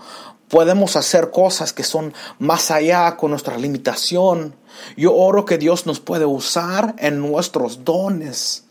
podemos 0.49 0.97
hacer 0.97 1.31
cosas 1.31 1.73
que 1.73 1.83
son 1.83 2.15
más 2.39 2.71
allá 2.71 3.17
con 3.17 3.31
nuestra 3.31 3.59
limitación. 3.59 4.55
Yo 4.97 5.15
oro 5.15 5.45
que 5.45 5.59
Dios 5.59 5.87
nos 5.87 6.01
puede 6.01 6.27
usar 6.27 6.95
en 6.99 7.21
nuestros 7.21 7.85
dones 7.85 8.66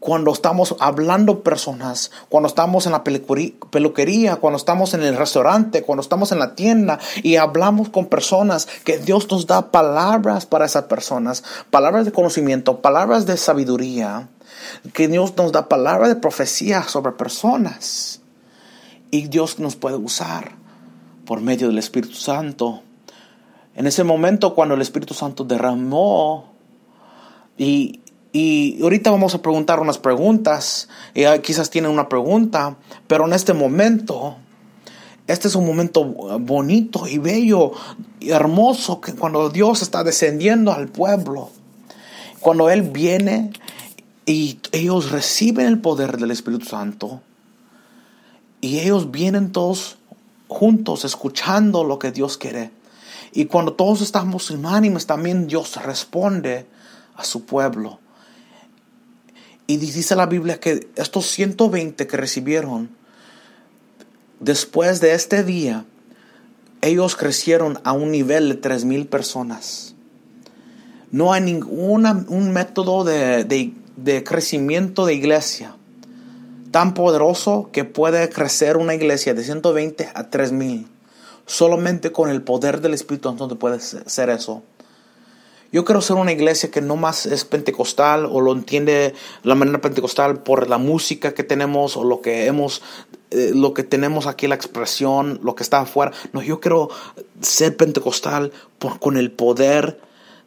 cuando 0.00 0.32
estamos 0.32 0.76
hablando 0.78 1.42
personas, 1.42 2.10
cuando 2.28 2.48
estamos 2.48 2.86
en 2.86 2.92
la 2.92 3.02
peluquería, 3.04 4.36
cuando 4.36 4.56
estamos 4.56 4.94
en 4.94 5.02
el 5.02 5.16
restaurante, 5.16 5.82
cuando 5.82 6.02
estamos 6.02 6.32
en 6.32 6.38
la 6.38 6.54
tienda 6.54 6.98
y 7.22 7.36
hablamos 7.36 7.88
con 7.88 8.06
personas, 8.06 8.66
que 8.84 8.98
Dios 8.98 9.30
nos 9.30 9.46
da 9.46 9.70
palabras 9.70 10.46
para 10.46 10.66
esas 10.66 10.84
personas, 10.84 11.44
palabras 11.70 12.04
de 12.04 12.12
conocimiento, 12.12 12.80
palabras 12.80 13.26
de 13.26 13.36
sabiduría, 13.36 14.28
que 14.92 15.08
Dios 15.08 15.34
nos 15.36 15.52
da 15.52 15.68
palabras 15.68 16.08
de 16.08 16.16
profecía 16.16 16.82
sobre 16.82 17.12
personas. 17.12 18.20
Y 19.10 19.28
Dios 19.28 19.58
nos 19.58 19.76
puede 19.76 19.96
usar 19.96 20.52
por 21.24 21.40
medio 21.40 21.68
del 21.68 21.78
Espíritu 21.78 22.14
Santo. 22.14 22.82
En 23.74 23.86
ese 23.86 24.04
momento 24.04 24.54
cuando 24.54 24.74
el 24.74 24.82
Espíritu 24.82 25.14
Santo 25.14 25.44
derramó 25.44 26.52
y 27.56 28.00
y 28.38 28.82
ahorita 28.82 29.10
vamos 29.10 29.34
a 29.34 29.40
preguntar 29.40 29.80
unas 29.80 29.96
preguntas. 29.96 30.90
Y 31.14 31.24
quizás 31.38 31.70
tienen 31.70 31.90
una 31.90 32.10
pregunta, 32.10 32.76
pero 33.06 33.24
en 33.24 33.32
este 33.32 33.54
momento, 33.54 34.36
este 35.26 35.48
es 35.48 35.54
un 35.54 35.64
momento 35.64 36.04
bonito 36.04 37.08
y 37.08 37.16
bello 37.16 37.72
y 38.20 38.32
hermoso 38.32 39.00
que 39.00 39.14
cuando 39.14 39.48
Dios 39.48 39.80
está 39.80 40.04
descendiendo 40.04 40.70
al 40.70 40.88
pueblo, 40.88 41.48
cuando 42.38 42.68
Él 42.68 42.82
viene 42.82 43.52
y 44.26 44.58
ellos 44.70 45.12
reciben 45.12 45.66
el 45.66 45.80
poder 45.80 46.18
del 46.18 46.30
Espíritu 46.30 46.66
Santo 46.66 47.22
y 48.60 48.80
ellos 48.80 49.12
vienen 49.12 49.50
todos 49.50 49.96
juntos 50.46 51.06
escuchando 51.06 51.84
lo 51.84 51.98
que 51.98 52.12
Dios 52.12 52.36
quiere. 52.36 52.70
Y 53.32 53.46
cuando 53.46 53.72
todos 53.72 54.02
estamos 54.02 54.50
unánimes, 54.50 55.06
también 55.06 55.46
Dios 55.46 55.82
responde 55.82 56.66
a 57.14 57.24
su 57.24 57.46
pueblo. 57.46 57.98
Y 59.66 59.78
dice 59.78 60.14
la 60.14 60.26
Biblia 60.26 60.60
que 60.60 60.88
estos 60.96 61.26
120 61.26 62.06
que 62.06 62.16
recibieron, 62.16 62.90
después 64.40 65.00
de 65.00 65.14
este 65.14 65.42
día, 65.42 65.84
ellos 66.82 67.16
crecieron 67.16 67.80
a 67.82 67.92
un 67.92 68.10
nivel 68.10 68.48
de 68.48 68.60
3.000 68.60 69.08
personas. 69.08 69.94
No 71.10 71.32
hay 71.32 71.42
ningún 71.42 72.06
un 72.28 72.52
método 72.52 73.04
de, 73.04 73.44
de 73.96 74.24
crecimiento 74.24 75.06
de 75.06 75.14
iglesia 75.14 75.76
tan 76.70 76.94
poderoso 76.94 77.70
que 77.72 77.84
puede 77.84 78.28
crecer 78.28 78.76
una 78.76 78.94
iglesia 78.94 79.32
de 79.32 79.42
120 79.42 80.10
a 80.14 80.28
3000. 80.30 80.86
Solamente 81.46 82.12
con 82.12 82.28
el 82.28 82.42
poder 82.42 82.80
del 82.82 82.92
Espíritu 82.92 83.30
Santo 83.30 83.58
puede 83.58 83.80
ser 83.80 84.28
eso. 84.30 84.62
Yo 85.72 85.84
quiero 85.84 86.00
ser 86.00 86.16
una 86.16 86.32
iglesia 86.32 86.70
que 86.70 86.80
no 86.80 86.96
más 86.96 87.26
es 87.26 87.44
pentecostal 87.44 88.26
o 88.26 88.40
lo 88.40 88.52
entiende 88.52 89.14
la 89.42 89.54
manera 89.54 89.80
pentecostal 89.80 90.42
por 90.42 90.68
la 90.68 90.78
música 90.78 91.34
que 91.34 91.42
tenemos 91.42 91.96
o 91.96 92.04
lo 92.04 92.20
que 92.20 92.46
hemos, 92.46 92.82
eh, 93.30 93.50
lo 93.54 93.74
que 93.74 93.82
tenemos 93.82 94.26
aquí, 94.26 94.46
la 94.46 94.54
expresión, 94.54 95.40
lo 95.42 95.54
que 95.54 95.64
está 95.64 95.80
afuera. 95.80 96.12
No, 96.32 96.42
yo 96.42 96.60
quiero 96.60 96.88
ser 97.40 97.76
pentecostal 97.76 98.52
con 99.00 99.16
el 99.16 99.32
poder 99.32 100.00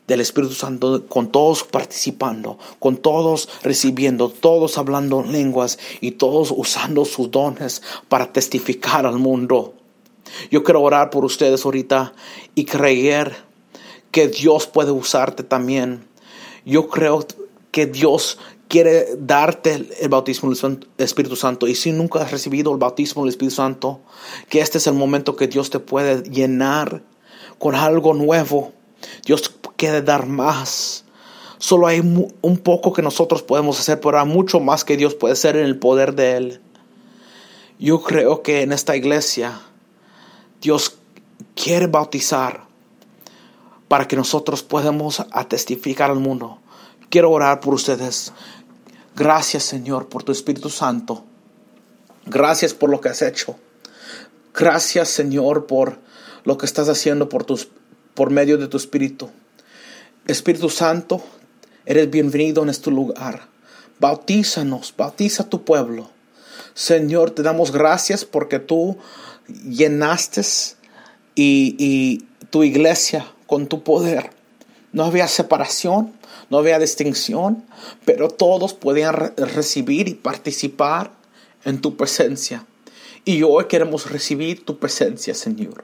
del 0.07 0.21
Espíritu 0.21 0.55
Santo, 0.55 1.05
con 1.07 1.31
todos 1.31 1.63
participando, 1.63 2.57
con 2.79 2.97
todos 2.97 3.47
recibiendo, 3.61 4.29
todos 4.29 4.77
hablando 4.77 5.21
lenguas 5.21 5.77
y 6.01 6.11
todos 6.11 6.51
usando 6.55 7.05
sus 7.05 7.29
dones 7.29 7.83
para 8.07 8.33
testificar 8.33 9.05
al 9.05 9.19
mundo. 9.19 9.75
Yo 10.49 10.63
quiero 10.63 10.81
orar 10.81 11.09
por 11.09 11.25
ustedes 11.25 11.63
ahorita 11.63 12.13
y 12.55 12.65
creer 12.65 13.48
que 14.11 14.27
Dios 14.27 14.67
puede 14.67 14.91
usarte 14.91 15.43
también. 15.43 16.07
Yo 16.65 16.89
creo 16.89 17.25
que 17.71 17.85
Dios 17.85 18.37
quiere 18.67 19.07
darte 19.17 19.87
el 19.99 20.09
bautismo 20.09 20.53
del 20.53 20.87
Espíritu 20.97 21.35
Santo. 21.35 21.67
Y 21.67 21.75
si 21.75 21.91
nunca 21.91 22.21
has 22.21 22.31
recibido 22.31 22.71
el 22.71 22.77
bautismo 22.77 23.23
del 23.23 23.29
Espíritu 23.29 23.55
Santo, 23.55 24.01
que 24.47 24.61
este 24.61 24.77
es 24.77 24.87
el 24.87 24.93
momento 24.93 25.35
que 25.35 25.47
Dios 25.47 25.69
te 25.69 25.79
puede 25.79 26.23
llenar 26.29 27.03
con 27.57 27.75
algo 27.75 28.13
nuevo. 28.13 28.71
Dios 29.25 29.53
quiere 29.75 30.01
dar 30.01 30.27
más. 30.27 31.03
Solo 31.57 31.87
hay 31.87 31.99
un 31.99 32.57
poco 32.57 32.93
que 32.93 33.01
nosotros 33.01 33.43
podemos 33.43 33.79
hacer, 33.79 33.99
pero 33.99 34.19
hay 34.19 34.25
mucho 34.25 34.59
más 34.59 34.85
que 34.85 34.95
Dios 34.95 35.15
puede 35.15 35.33
hacer 35.33 35.57
en 35.57 35.65
el 35.65 35.77
poder 35.77 36.15
de 36.15 36.37
Él. 36.37 36.61
Yo 37.79 38.01
creo 38.01 38.43
que 38.43 38.61
en 38.61 38.71
esta 38.71 38.95
iglesia 38.95 39.61
Dios 40.61 40.97
quiere 41.55 41.87
bautizar 41.87 42.68
para 43.89 44.07
que 44.07 44.15
nosotros 44.15 44.63
podamos 44.63 45.25
testificar 45.49 46.11
al 46.11 46.19
mundo. 46.19 46.59
Quiero 47.09 47.31
orar 47.31 47.59
por 47.59 47.73
ustedes. 47.73 48.31
Gracias 49.15 49.63
Señor 49.63 50.07
por 50.07 50.23
tu 50.23 50.31
Espíritu 50.31 50.69
Santo. 50.69 51.25
Gracias 52.25 52.73
por 52.73 52.91
lo 52.91 53.01
que 53.01 53.09
has 53.09 53.23
hecho. 53.23 53.57
Gracias 54.53 55.09
Señor 55.09 55.65
por 55.65 55.97
lo 56.45 56.57
que 56.57 56.67
estás 56.67 56.87
haciendo 56.87 57.27
por, 57.29 57.43
tus, 57.43 57.67
por 58.13 58.29
medio 58.29 58.59
de 58.59 58.67
tu 58.67 58.77
Espíritu. 58.77 59.31
Espíritu 60.27 60.69
Santo, 60.69 61.23
eres 61.85 62.11
bienvenido 62.11 62.61
en 62.61 62.69
este 62.69 62.91
lugar. 62.91 63.47
Bautízanos, 63.99 64.93
bautiza 64.95 65.43
a 65.43 65.49
tu 65.49 65.65
pueblo. 65.65 66.11
Señor, 66.75 67.31
te 67.31 67.41
damos 67.41 67.71
gracias 67.71 68.23
porque 68.23 68.59
tú 68.59 68.97
llenaste 69.67 70.41
y, 71.33 71.75
y 71.79 72.27
tu 72.51 72.63
iglesia 72.63 73.25
con 73.49 73.65
tu 73.65 73.83
poder. 73.83 74.29
No 74.93 75.05
había 75.05 75.27
separación, 75.27 76.13
no 76.51 76.59
había 76.59 76.77
distinción, 76.77 77.65
pero 78.05 78.29
todos 78.29 78.75
podían 78.75 79.33
recibir 79.37 80.07
y 80.07 80.13
participar 80.13 81.11
en 81.65 81.81
tu 81.81 81.97
presencia. 81.97 82.65
Y 83.25 83.41
hoy 83.41 83.65
queremos 83.65 84.11
recibir 84.11 84.63
tu 84.63 84.77
presencia, 84.77 85.33
Señor. 85.33 85.83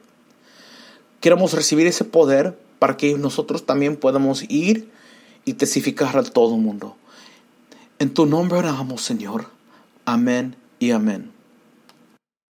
Queremos 1.22 1.54
recibir 1.54 1.88
ese 1.88 2.06
poder 2.06 2.56
para 2.78 2.98
que 2.98 3.18
nosotros 3.18 3.66
también 3.66 3.96
podamos 3.96 4.44
ir 4.48 4.92
y 5.44 5.54
testificar 5.54 6.16
a 6.18 6.24
todo 6.24 6.54
el 6.54 6.62
mundo. 6.62 6.96
En 7.98 8.14
tu 8.14 8.28
nombre 8.28 8.60
oramos, 8.60 9.02
Señor. 9.02 9.48
Amén 10.06 10.56
y 10.78 10.92
amén. 10.92 11.35